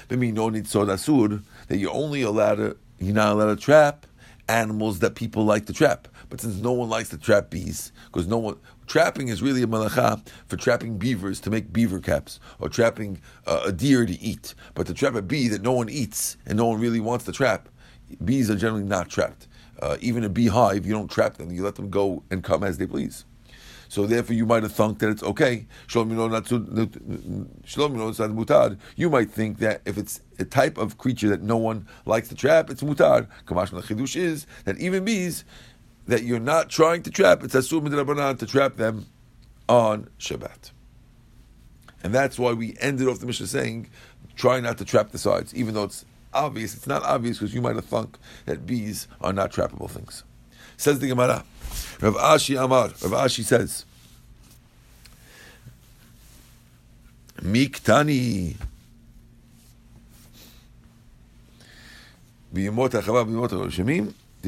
Maybe 0.10 0.32
no 0.32 0.50
need 0.50 0.66
asur 0.66 1.42
that 1.68 1.78
you're 1.78 1.94
only 1.94 2.22
allowed 2.22 2.56
to, 2.56 2.78
you're 3.00 3.16
not 3.16 3.32
allowed 3.32 3.56
to 3.56 3.62
trap 3.62 4.06
animals 4.50 5.00
that 5.00 5.16
people 5.16 5.46
like 5.46 5.66
to 5.68 5.74
trap. 5.74 6.08
But 6.30 6.42
since 6.42 6.58
no 6.58 6.72
one 6.72 6.90
likes 6.90 7.10
to 7.10 7.18
trap 7.18 7.50
bees, 7.50 7.92
because 8.08 8.28
no 8.28 8.38
one, 8.38 8.58
trapping 8.88 9.30
is 9.30 9.42
really 9.42 9.64
a 9.64 9.68
malacha 9.68 10.26
for 10.48 10.58
trapping 10.58 10.98
beavers 10.98 11.40
to 11.42 11.50
make 11.50 11.72
beaver 11.72 12.00
caps, 12.00 12.40
or 12.60 12.70
trapping 12.70 13.22
uh, 13.46 13.64
a 13.66 13.72
deer 13.72 14.06
to 14.06 14.20
eat. 14.22 14.54
But 14.74 14.88
to 14.88 14.94
trap 14.94 15.16
a 15.16 15.22
bee 15.22 15.48
that 15.48 15.62
no 15.62 15.72
one 15.72 15.90
eats 15.90 16.38
and 16.46 16.58
no 16.58 16.66
one 16.66 16.80
really 16.82 17.00
wants 17.00 17.26
to 17.26 17.32
trap, 17.32 17.70
bees 18.24 18.50
are 18.50 18.56
generally 18.56 18.84
not 18.84 19.10
trapped. 19.10 19.48
Uh, 19.82 19.98
even 20.02 20.24
a 20.24 20.30
beehive, 20.30 20.86
you 20.86 20.94
don't 20.94 21.10
trap 21.10 21.38
them; 21.38 21.52
you 21.52 21.64
let 21.64 21.76
them 21.76 21.90
go 21.90 22.24
and 22.30 22.44
come 22.44 22.64
as 22.64 22.78
they 22.78 22.88
please. 22.88 23.26
So 23.94 24.08
therefore, 24.08 24.36
you 24.36 24.48
might 24.48 24.64
have 24.64 24.72
thunk 24.72 24.98
that 25.00 25.10
it's 25.10 25.22
okay. 25.22 25.68
You 25.94 26.06
might 29.12 29.30
think 29.30 29.60
that 29.60 29.82
if 29.86 30.00
it's 30.00 30.22
a 30.40 30.46
type 30.46 30.80
of 30.80 30.98
creature 30.98 31.30
that 31.30 31.44
no 31.44 31.58
one 31.58 31.88
likes 32.08 32.30
to 32.30 32.36
trap, 32.36 32.72
it's 32.72 32.82
mutar. 32.82 33.28
Kamash 33.46 33.70
chidush 33.70 34.16
is 34.16 34.48
that 34.66 34.80
even 34.80 35.06
bees 35.06 35.46
that 36.08 36.24
you're 36.24 36.40
not 36.40 36.72
trying 36.72 37.04
to 37.04 37.12
trap, 37.12 37.44
it's 37.44 37.54
asur 37.54 37.88
midrabanan 37.88 38.40
to 38.40 38.48
trap 38.48 38.78
them 38.78 39.06
on 39.70 40.10
Shabbat. 40.18 40.72
And 42.04 42.16
that's 42.16 42.40
why 42.40 42.54
we 42.54 42.76
ended 42.80 43.08
off 43.08 43.20
the 43.20 43.28
Mishnah 43.28 43.46
saying, 43.46 43.92
try 44.36 44.60
not 44.60 44.80
to 44.80 44.86
trap 44.86 45.12
the 45.12 45.20
sides, 45.20 45.54
even 45.54 45.76
though 45.76 45.84
it's 45.84 46.04
obvious. 46.34 46.74
It's 46.74 46.88
not 46.88 47.04
obvious 47.04 47.38
because 47.38 47.54
you 47.54 47.62
might 47.62 47.76
have 47.76 47.86
thunk 47.86 48.18
that 48.48 48.66
bees 48.66 49.08
are 49.22 49.34
not 49.34 49.52
trappable 49.52 49.88
things. 49.88 50.24
Says 50.78 50.98
the 50.98 51.10
Gemara. 51.10 51.46
Rav 52.02 52.16
Ashi 52.16 52.64
Amar. 52.64 52.90
Rav 53.02 53.26
Ashi 53.26 53.44
says, 53.44 53.86
Miktani. 57.38 58.56
Did 62.54 62.76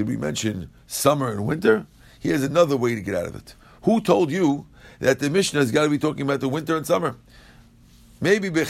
we 0.08 0.18
mention 0.18 0.70
summer 0.88 1.32
and 1.32 1.46
winter? 1.46 1.86
Here's 2.20 2.44
another 2.44 2.78
way 2.78 2.96
to 2.96 3.02
get 3.02 3.16
out 3.16 3.26
of 3.26 3.36
it. 3.36 3.56
Who 3.84 4.02
told 4.02 4.32
you 4.32 4.66
that 5.00 5.20
the 5.20 5.30
Mishnah 5.30 5.60
has 5.60 5.72
got 5.72 5.84
to 5.84 5.90
be 5.90 5.98
talking 5.98 6.22
about 6.22 6.40
the 6.40 6.50
winter 6.50 6.78
and 6.78 6.86
summer? 6.86 7.16
Maybe 8.22 8.48
It 8.48 8.68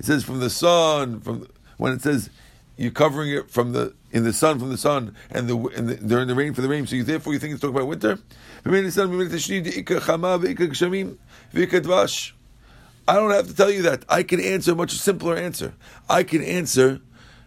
says 0.00 0.24
from 0.24 0.40
the 0.40 0.50
sun, 0.50 1.20
from 1.20 1.48
when 1.76 1.92
it 1.92 2.02
says 2.02 2.30
you're 2.76 2.90
covering 2.90 3.30
it 3.30 3.50
from 3.50 3.72
the 3.72 3.94
in 4.10 4.24
the 4.24 4.32
sun 4.32 4.58
from 4.58 4.70
the 4.70 4.78
sun 4.78 5.14
and 5.30 5.48
the, 5.48 5.56
and 5.76 5.88
the 5.88 5.96
during 5.96 6.28
the 6.28 6.34
rain 6.34 6.54
for 6.54 6.60
the 6.60 6.68
rain. 6.68 6.86
So 6.86 6.96
you, 6.96 7.04
therefore 7.04 7.32
you 7.32 7.38
think 7.38 7.52
it's 7.52 7.60
talking 7.60 7.76
about 7.76 7.88
winter. 7.88 8.18
I 13.08 13.14
don't 13.14 13.30
have 13.30 13.46
to 13.46 13.54
tell 13.54 13.70
you 13.70 13.82
that. 13.82 14.04
I 14.08 14.22
can 14.22 14.40
answer 14.40 14.72
a 14.72 14.74
much 14.74 14.92
simpler 14.92 15.36
answer. 15.36 15.74
I 16.08 16.24
can 16.24 16.42
answer 16.42 17.00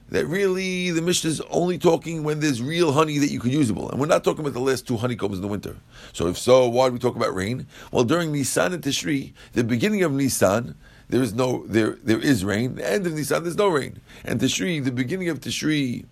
that 0.09 0.25
really 0.25 0.91
the 0.91 1.01
Mishnah 1.01 1.29
is 1.29 1.41
only 1.49 1.77
talking 1.77 2.23
when 2.23 2.39
there's 2.39 2.61
real 2.61 2.93
honey 2.93 3.17
that 3.19 3.29
you 3.29 3.39
can 3.39 3.51
usable. 3.51 3.89
And 3.89 3.99
we're 3.99 4.07
not 4.07 4.23
talking 4.23 4.41
about 4.41 4.53
the 4.53 4.59
last 4.59 4.87
two 4.87 4.97
honeycombs 4.97 5.35
in 5.35 5.41
the 5.41 5.47
winter. 5.47 5.75
So 6.13 6.27
if 6.27 6.37
so, 6.37 6.67
why 6.67 6.87
do 6.87 6.93
we 6.93 6.99
talk 6.99 7.15
about 7.15 7.35
rain? 7.35 7.67
Well, 7.91 8.03
during 8.03 8.31
Nisan 8.31 8.73
and 8.73 8.81
Tishri, 8.81 9.33
the 9.53 9.63
beginning 9.63 10.03
of 10.03 10.11
Nisan, 10.11 10.75
there 11.09 11.23
is 11.23 11.33
no 11.33 11.65
there 11.65 11.97
there 12.03 12.19
is 12.19 12.45
rain. 12.45 12.75
The 12.75 12.89
end 12.89 13.07
of 13.07 13.13
Nisan, 13.13 13.43
there's 13.43 13.57
no 13.57 13.67
rain. 13.67 13.99
And 14.23 14.39
Tishri, 14.39 14.83
the 14.83 14.91
beginning 14.91 15.29
of 15.29 15.39
Tishri, 15.39 16.05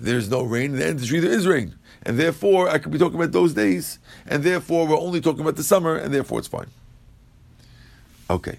there's 0.00 0.30
no 0.30 0.42
rain. 0.42 0.76
The 0.76 0.86
end 0.86 1.00
of 1.00 1.06
Tishri, 1.06 1.20
there 1.20 1.32
is 1.32 1.46
rain. 1.46 1.74
And 2.04 2.18
therefore, 2.18 2.68
I 2.68 2.78
could 2.78 2.92
be 2.92 2.98
talking 2.98 3.16
about 3.16 3.32
those 3.32 3.54
days. 3.54 3.98
And 4.26 4.42
therefore, 4.42 4.86
we're 4.86 4.98
only 4.98 5.20
talking 5.20 5.40
about 5.40 5.56
the 5.56 5.62
summer, 5.62 5.96
and 5.96 6.14
therefore 6.14 6.38
it's 6.38 6.48
fine. 6.48 6.68
Okay. 8.30 8.58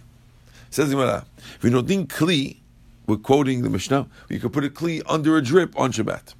Says 0.69 0.89
the 0.89 0.95
Gemara, 0.95 1.25
not 1.61 1.85
kli, 1.85 2.57
we're 3.05 3.17
quoting 3.17 3.61
the 3.61 3.69
Mishnah, 3.69 4.07
you 4.29 4.39
could 4.39 4.53
put 4.53 4.63
a 4.63 4.69
kli 4.69 5.01
under 5.07 5.37
a 5.37 5.41
drip 5.41 5.77
on 5.77 5.91
Shabbat. 5.91 6.33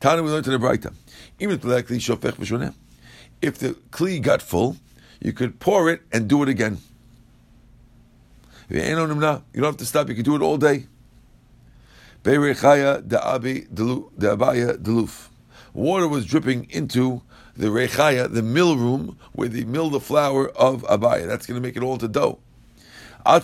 Tana, 0.00 0.22
we 0.22 0.30
learned 0.30 0.46
in 0.46 0.52
the 0.52 0.58
Braita. 0.58 0.92
Even 1.38 1.56
if 1.56 1.62
the 1.62 1.68
kli 3.90 4.22
got 4.22 4.42
full, 4.42 4.76
you 5.20 5.32
could 5.32 5.60
pour 5.60 5.90
it 5.90 6.02
and 6.12 6.28
do 6.28 6.42
it 6.42 6.48
again. 6.48 6.78
You 8.68 8.80
don't 8.80 9.64
have 9.64 9.76
to 9.76 9.86
stop. 9.86 10.08
You 10.08 10.14
can 10.14 10.24
do 10.24 10.36
it 10.36 10.42
all 10.42 10.56
day. 10.56 10.86
Water 15.74 16.08
was 16.08 16.24
dripping 16.24 16.70
into 16.70 17.22
the 17.56 17.66
rechaya, 17.66 18.32
the 18.32 18.42
mill 18.42 18.76
room, 18.76 19.18
where 19.32 19.48
they 19.48 19.64
mill 19.64 19.90
the 19.90 20.00
flour 20.00 20.48
of 20.50 20.82
Abaye. 20.84 21.26
That's 21.26 21.46
going 21.46 21.60
to 21.60 21.66
make 21.66 21.76
it 21.76 21.82
all 21.82 21.98
to 21.98 22.08
dough. 22.08 22.38
So 23.26 23.40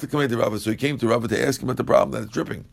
he 0.71 0.77
came 0.77 0.99
to 0.99 1.09
Rava 1.09 1.29
to 1.29 1.47
ask 1.47 1.61
him 1.61 1.69
about 1.69 1.77
the 1.77 1.85
problem 1.85 2.13
that 2.13 2.23
it's 2.25 2.33
dripping. 2.33 2.65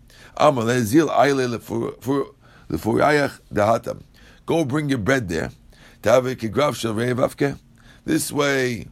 Go 4.45 4.65
bring 4.65 4.89
your 4.89 4.97
bread 4.99 5.29
there. 5.29 5.51
This 8.05 8.31
way, 8.31 8.87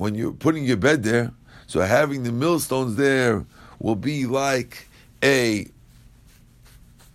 when 0.00 0.14
you're 0.14 0.32
putting 0.32 0.64
your 0.64 0.78
bed 0.78 1.02
there, 1.02 1.30
so 1.66 1.80
having 1.80 2.22
the 2.22 2.32
millstones 2.32 2.96
there 2.96 3.44
will 3.78 3.94
be 3.94 4.24
like 4.24 4.88
a 5.22 5.66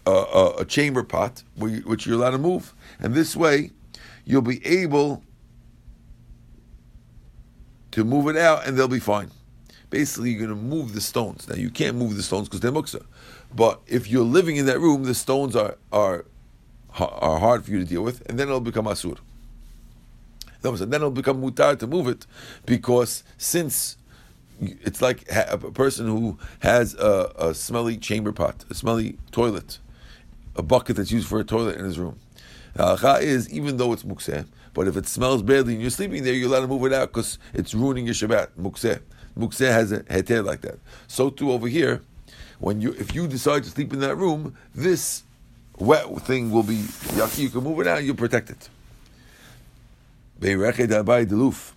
a, 0.06 0.54
a 0.60 0.66
chamber 0.66 1.02
pot 1.02 1.42
which 1.58 2.06
you're 2.06 2.16
allowed 2.16 2.30
to 2.32 2.38
move, 2.38 2.76
and 3.00 3.16
this 3.16 3.36
way 3.36 3.72
you'll 4.24 4.44
be 4.44 4.64
able 4.64 5.24
to 7.90 8.04
move 8.04 8.28
it 8.28 8.38
out, 8.38 8.68
and 8.68 8.78
they'll 8.78 8.88
be 8.88 9.00
fine. 9.00 9.32
Basically, 9.90 10.30
you're 10.30 10.46
going 10.46 10.50
to 10.50 10.66
move 10.76 10.94
the 10.94 11.02
stones. 11.02 11.48
Now 11.48 11.56
you 11.56 11.72
can't 11.72 11.98
move 11.98 12.16
the 12.16 12.24
stones 12.24 12.48
because 12.48 12.60
they're 12.60 12.72
muksa, 12.72 13.04
but 13.56 13.82
if 13.88 14.08
you're 14.08 14.24
living 14.24 14.58
in 14.58 14.68
that 14.68 14.80
room, 14.80 15.06
the 15.06 15.16
stones 15.16 15.56
are 15.56 15.76
are 15.92 16.26
are 17.00 17.40
hard 17.40 17.66
for 17.66 17.72
you 17.72 17.80
to 17.80 17.86
deal 17.86 18.04
with, 18.04 18.22
and 18.30 18.38
then 18.38 18.48
it'll 18.48 18.60
become 18.60 18.86
asur. 18.86 19.18
And 20.66 20.92
then 20.92 21.02
it'll 21.02 21.12
become 21.12 21.42
mutar 21.42 21.78
to 21.80 21.88
move 21.88 22.08
it, 22.08 22.26
because 22.66 23.24
since 23.38 23.98
it's 24.60 25.02
like 25.02 25.26
a 25.30 25.58
person 25.58 26.08
who 26.08 26.38
has 26.60 26.94
a, 26.96 27.32
a, 27.38 27.54
smelly 27.54 27.98
chamber 27.98 28.32
pot, 28.32 28.64
a 28.70 28.74
smelly 28.74 29.18
toilet, 29.32 29.80
a 30.56 30.62
bucket 30.62 30.96
that's 30.96 31.12
used 31.12 31.28
for 31.28 31.40
a 31.40 31.44
toilet 31.44 31.78
in 31.78 31.86
his 31.86 32.00
room. 32.00 32.18
The 32.74 33.20
is 33.22 33.50
even 33.52 33.78
though 33.78 33.94
it's 33.94 34.04
mukseh, 34.04 34.46
but 34.74 34.88
if 34.88 34.98
it 34.98 35.08
smells 35.08 35.42
badly 35.42 35.74
and 35.74 35.82
you're 35.82 35.92
sleeping 35.92 36.24
there, 36.24 36.34
you're 36.34 36.50
allowed 36.50 36.62
to 36.62 36.68
move 36.68 36.86
it 36.86 36.94
out 36.94 37.10
because 37.14 37.40
it's 37.54 37.74
ruining 37.74 38.06
your 38.06 38.14
Shabbat. 38.14 38.50
Mukseh, 38.60 39.02
mukseh 39.38 39.72
has 39.72 39.92
a 39.92 40.00
heter 40.04 40.44
like 40.44 40.62
that. 40.62 40.80
So 41.08 41.30
too 41.30 41.52
over 41.52 41.68
here, 41.68 42.02
when 42.60 42.82
you 42.82 42.92
if 42.94 43.14
you 43.16 43.28
decide 43.28 43.64
to 43.64 43.70
sleep 43.70 43.94
in 43.94 44.00
that 44.00 44.16
room, 44.16 44.56
this 44.74 45.24
wet 45.78 46.06
thing 46.22 46.52
will 46.52 46.64
be 46.64 46.78
yucky. 46.78 47.40
You 47.40 47.50
can 47.50 47.64
move 47.64 47.80
it 47.80 47.88
out, 47.88 48.04
you 48.04 48.14
protect 48.14 48.50
it. 48.50 48.70
Deluf. 50.40 51.72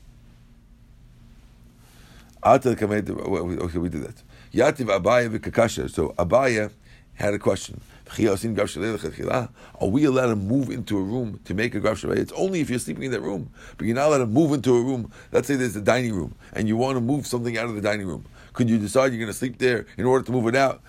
After 2.42 2.70
the 2.70 2.76
command, 2.76 3.10
okay, 3.10 3.78
we 3.78 3.88
did 3.88 4.02
that. 4.04 4.22
Yativ 4.52 4.86
Abaye 5.00 5.38
v'kakasha. 5.38 5.90
So 5.90 6.10
Abaye 6.18 6.70
had 7.14 7.34
a 7.34 7.38
question. 7.38 7.80
Are 8.18 9.88
we 9.88 10.04
allowed 10.04 10.28
to 10.28 10.36
move 10.36 10.70
into 10.70 10.96
a 10.96 11.02
room 11.02 11.40
to 11.44 11.52
make 11.52 11.74
a 11.74 11.80
grav 11.80 12.02
It's 12.04 12.32
only 12.32 12.60
if 12.60 12.70
you're 12.70 12.78
sleeping 12.78 13.04
in 13.04 13.10
that 13.10 13.20
room, 13.20 13.50
but 13.76 13.86
you're 13.86 13.94
not 13.94 14.06
allowed 14.08 14.18
to 14.18 14.26
move 14.26 14.52
into 14.54 14.74
a 14.74 14.82
room. 14.82 15.12
Let's 15.30 15.46
say 15.46 15.56
there's 15.56 15.76
a 15.76 15.82
dining 15.82 16.14
room, 16.14 16.34
and 16.54 16.66
you 16.66 16.78
want 16.78 16.96
to 16.96 17.02
move 17.02 17.26
something 17.26 17.58
out 17.58 17.66
of 17.66 17.74
the 17.74 17.82
dining 17.82 18.06
room. 18.06 18.24
Could 18.54 18.70
you 18.70 18.78
decide 18.78 19.12
you're 19.12 19.20
going 19.20 19.26
to 19.26 19.34
sleep 19.34 19.58
there 19.58 19.84
in 19.98 20.06
order 20.06 20.24
to 20.24 20.32
move 20.32 20.46
it 20.46 20.56
out 20.56 20.80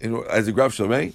in, 0.00 0.22
as 0.30 0.46
a 0.46 0.52
grav 0.52 0.72
shavei? 0.72 1.12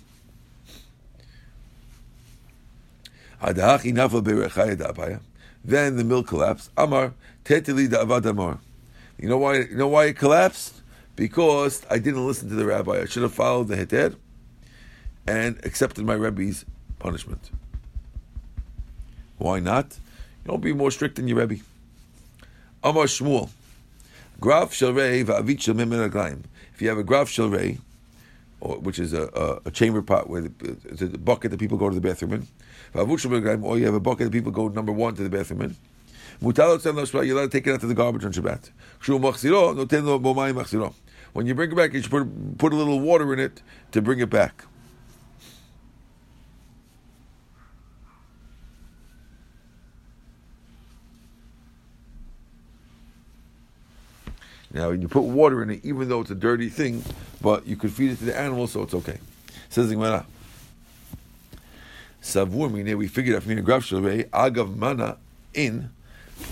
Then 5.67 5.97
the 5.97 6.03
mill 6.05 6.23
collapsed. 6.23 6.71
Amar 6.77 7.13
tetili 7.43 7.89
da'avad 7.89 8.25
amar. 8.25 8.59
You 9.19 9.27
know 9.27 9.37
why? 9.37 9.57
You 9.57 9.75
know 9.75 9.89
why 9.89 10.05
it 10.05 10.17
collapsed? 10.17 10.81
Because 11.17 11.85
I 11.89 11.99
didn't 11.99 12.25
listen 12.25 12.47
to 12.49 12.55
the 12.55 12.65
rabbi. 12.65 13.01
I 13.01 13.05
should 13.05 13.23
have 13.23 13.33
followed 13.33 13.67
the 13.67 13.75
heter 13.75 14.15
and 15.27 15.59
accepted 15.65 16.05
my 16.05 16.13
Rebbe's 16.13 16.63
punishment. 16.99 17.51
Why 19.37 19.59
not? 19.59 19.99
You 20.45 20.51
don't 20.51 20.61
be 20.61 20.73
more 20.73 20.89
strict 20.89 21.17
than 21.17 21.27
your 21.27 21.39
Rebbe. 21.39 21.61
Amar 22.81 23.05
Shmuel. 23.05 23.49
Graf 24.39 24.71
Shalrei 24.71 25.25
va'avit 25.25 25.59
shel 25.59 25.79
If 26.73 26.81
you 26.81 26.87
have 26.87 26.97
a 26.97 27.03
graf 27.03 27.27
Shalrei, 27.27 27.79
which 28.59 28.99
is 28.99 29.13
a, 29.13 29.23
a, 29.23 29.67
a, 29.67 29.71
chamber 29.71 30.01
pot 30.01 30.29
where 30.29 30.41
the, 30.41 31.07
a 31.13 31.17
bucket 31.17 31.51
that 31.51 31.59
people 31.59 31.77
go 31.77 31.89
to 31.89 31.95
the 31.95 32.01
bathroom 32.01 32.33
in, 32.33 32.47
or 32.97 33.71
oh, 33.71 33.75
you 33.75 33.85
have 33.85 33.93
a 33.93 33.99
bucket 33.99 34.25
that 34.25 34.31
people 34.31 34.51
go 34.51 34.67
number 34.67 34.91
one 34.91 35.15
to 35.15 35.23
the 35.23 35.29
bathroom 35.29 35.61
in, 35.61 35.75
you're 36.41 37.37
allowed 37.37 37.51
to 37.51 37.57
take 37.57 37.67
it 37.67 37.73
out 37.73 37.81
to 37.81 37.87
the 37.87 37.93
garbage 37.93 38.25
on 38.25 38.31
Shabbat. 38.31 38.69
When 41.33 41.45
you 41.45 41.53
bring 41.53 41.71
it 41.71 41.75
back, 41.75 41.93
you 41.93 42.01
should 42.01 42.11
put, 42.11 42.57
put 42.57 42.73
a 42.73 42.75
little 42.75 42.99
water 42.99 43.33
in 43.33 43.39
it 43.39 43.61
to 43.91 44.01
bring 44.01 44.19
it 44.19 44.29
back. 44.29 44.65
Now, 54.73 54.91
you 54.91 55.07
put 55.07 55.23
water 55.23 55.63
in 55.63 55.69
it, 55.69 55.79
even 55.83 56.09
though 56.09 56.21
it's 56.21 56.29
a 56.29 56.35
dirty 56.35 56.69
thing, 56.69 57.03
but 57.41 57.65
you 57.65 57.75
could 57.75 57.91
feed 57.91 58.11
it 58.11 58.19
to 58.19 58.25
the 58.25 58.37
animal, 58.37 58.67
so 58.67 58.83
it's 58.83 58.93
okay. 58.93 59.17
Says 59.69 59.89
the. 59.89 60.25
Savur 62.27 62.69
mine, 62.69 62.97
we 62.97 63.07
figured 63.07 63.37
out 63.37 63.43
from 63.43 63.53
here, 63.53 63.63
agav 63.63 64.75
mana 64.75 65.17
in 65.53 65.89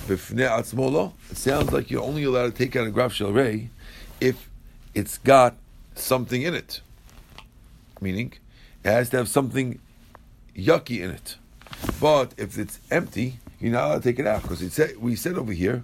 it 0.08 1.38
sounds 1.38 1.72
like 1.72 1.92
you're 1.92 2.02
only 2.02 2.24
allowed 2.24 2.46
to 2.46 2.52
take 2.52 2.76
out 2.78 2.88
a 2.88 2.92
graf 2.92 3.14
shel 3.14 3.38
if 4.22 4.50
it's 4.94 5.18
got 5.18 5.58
something 5.94 6.42
in 6.42 6.56
it. 6.56 6.80
Meaning, 8.00 8.34
it 8.84 8.90
has 8.90 9.10
to 9.10 9.18
have 9.18 9.28
something 9.28 9.80
yucky 10.56 11.02
in 11.02 11.12
it. 11.12 11.36
But 12.00 12.34
if 12.38 12.58
it's 12.58 12.80
empty, 12.90 13.40
you're 13.60 13.74
not 13.74 13.88
allowed 13.88 14.04
to 14.04 14.10
take 14.10 14.20
it 14.20 14.26
out 14.26 14.44
because 14.44 14.62
we 14.98 15.16
said 15.16 15.38
over 15.38 15.52
here 15.52 15.84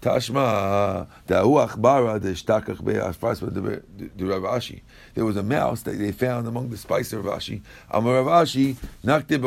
Tashma 0.00 1.08
da'u 1.26 1.68
achbara 1.68 2.20
de'shtakach 2.20 2.84
be'aspas 2.84 3.40
de 3.40 4.26
Rav 4.26 4.42
Ashi. 4.42 4.82
There 5.14 5.24
was 5.24 5.36
a 5.36 5.42
mouse 5.42 5.82
that 5.82 5.98
they 5.98 6.12
found 6.12 6.46
among 6.46 6.70
the 6.70 6.76
spice 6.76 7.12
of 7.12 7.24
Rav 7.24 7.40
Ashi. 7.40 7.62
Amar 7.90 8.22
Rav 8.22 8.46
Ashi 8.46 8.76
nakte 9.04 9.38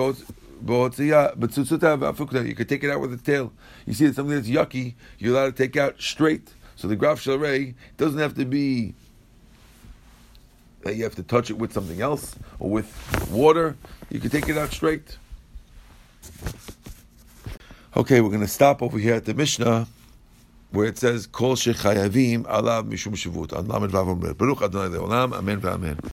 You 2.48 2.56
could 2.56 2.70
take 2.70 2.84
it 2.84 2.90
out 2.92 3.00
with 3.00 3.12
the 3.12 3.32
tail. 3.32 3.54
You 3.86 3.94
see, 3.94 4.06
it's 4.06 4.16
something 4.18 4.36
that's 4.36 4.50
yucky. 4.50 4.96
You're 5.18 5.34
allowed 5.36 5.56
to 5.56 5.64
take 5.64 5.78
out 5.78 6.02
straight. 6.02 6.54
So 6.76 6.88
the 6.88 6.96
graf 6.96 7.20
shalrei 7.20 7.76
doesn't 7.98 8.20
have 8.20 8.36
to 8.36 8.46
be 8.46 8.94
that 10.84 10.96
you 10.96 11.04
have 11.04 11.16
to 11.16 11.24
touch 11.24 11.50
it 11.50 11.58
with 11.58 11.72
something 11.74 12.02
else 12.02 12.36
or 12.60 12.70
with 12.70 13.30
water. 13.32 13.78
You 14.10 14.20
can 14.20 14.30
take 14.30 14.50
it 14.50 14.58
out 14.58 14.72
straight. 14.72 15.18
Okay, 17.96 18.22
we're 18.22 18.30
going 18.30 18.42
to 18.42 18.48
stop 18.48 18.82
over 18.82 18.98
here 18.98 19.14
at 19.14 19.26
the 19.26 19.34
Mishnah 19.34 19.88
where 20.74 20.88
it 20.88 20.98
says, 20.98 21.28
כל 21.32 21.56
שחייבים 21.56 22.44
עליו 22.46 22.86
משום 22.90 23.16
שבות. 23.16 23.54
על 23.54 23.64
ל"ו 23.68 23.98
אומר, 23.98 24.34
ברוך 24.38 24.64
אדוני 24.64 24.94
לעולם, 24.94 25.34
אמן 25.34 25.58
ואמן. 25.62 25.94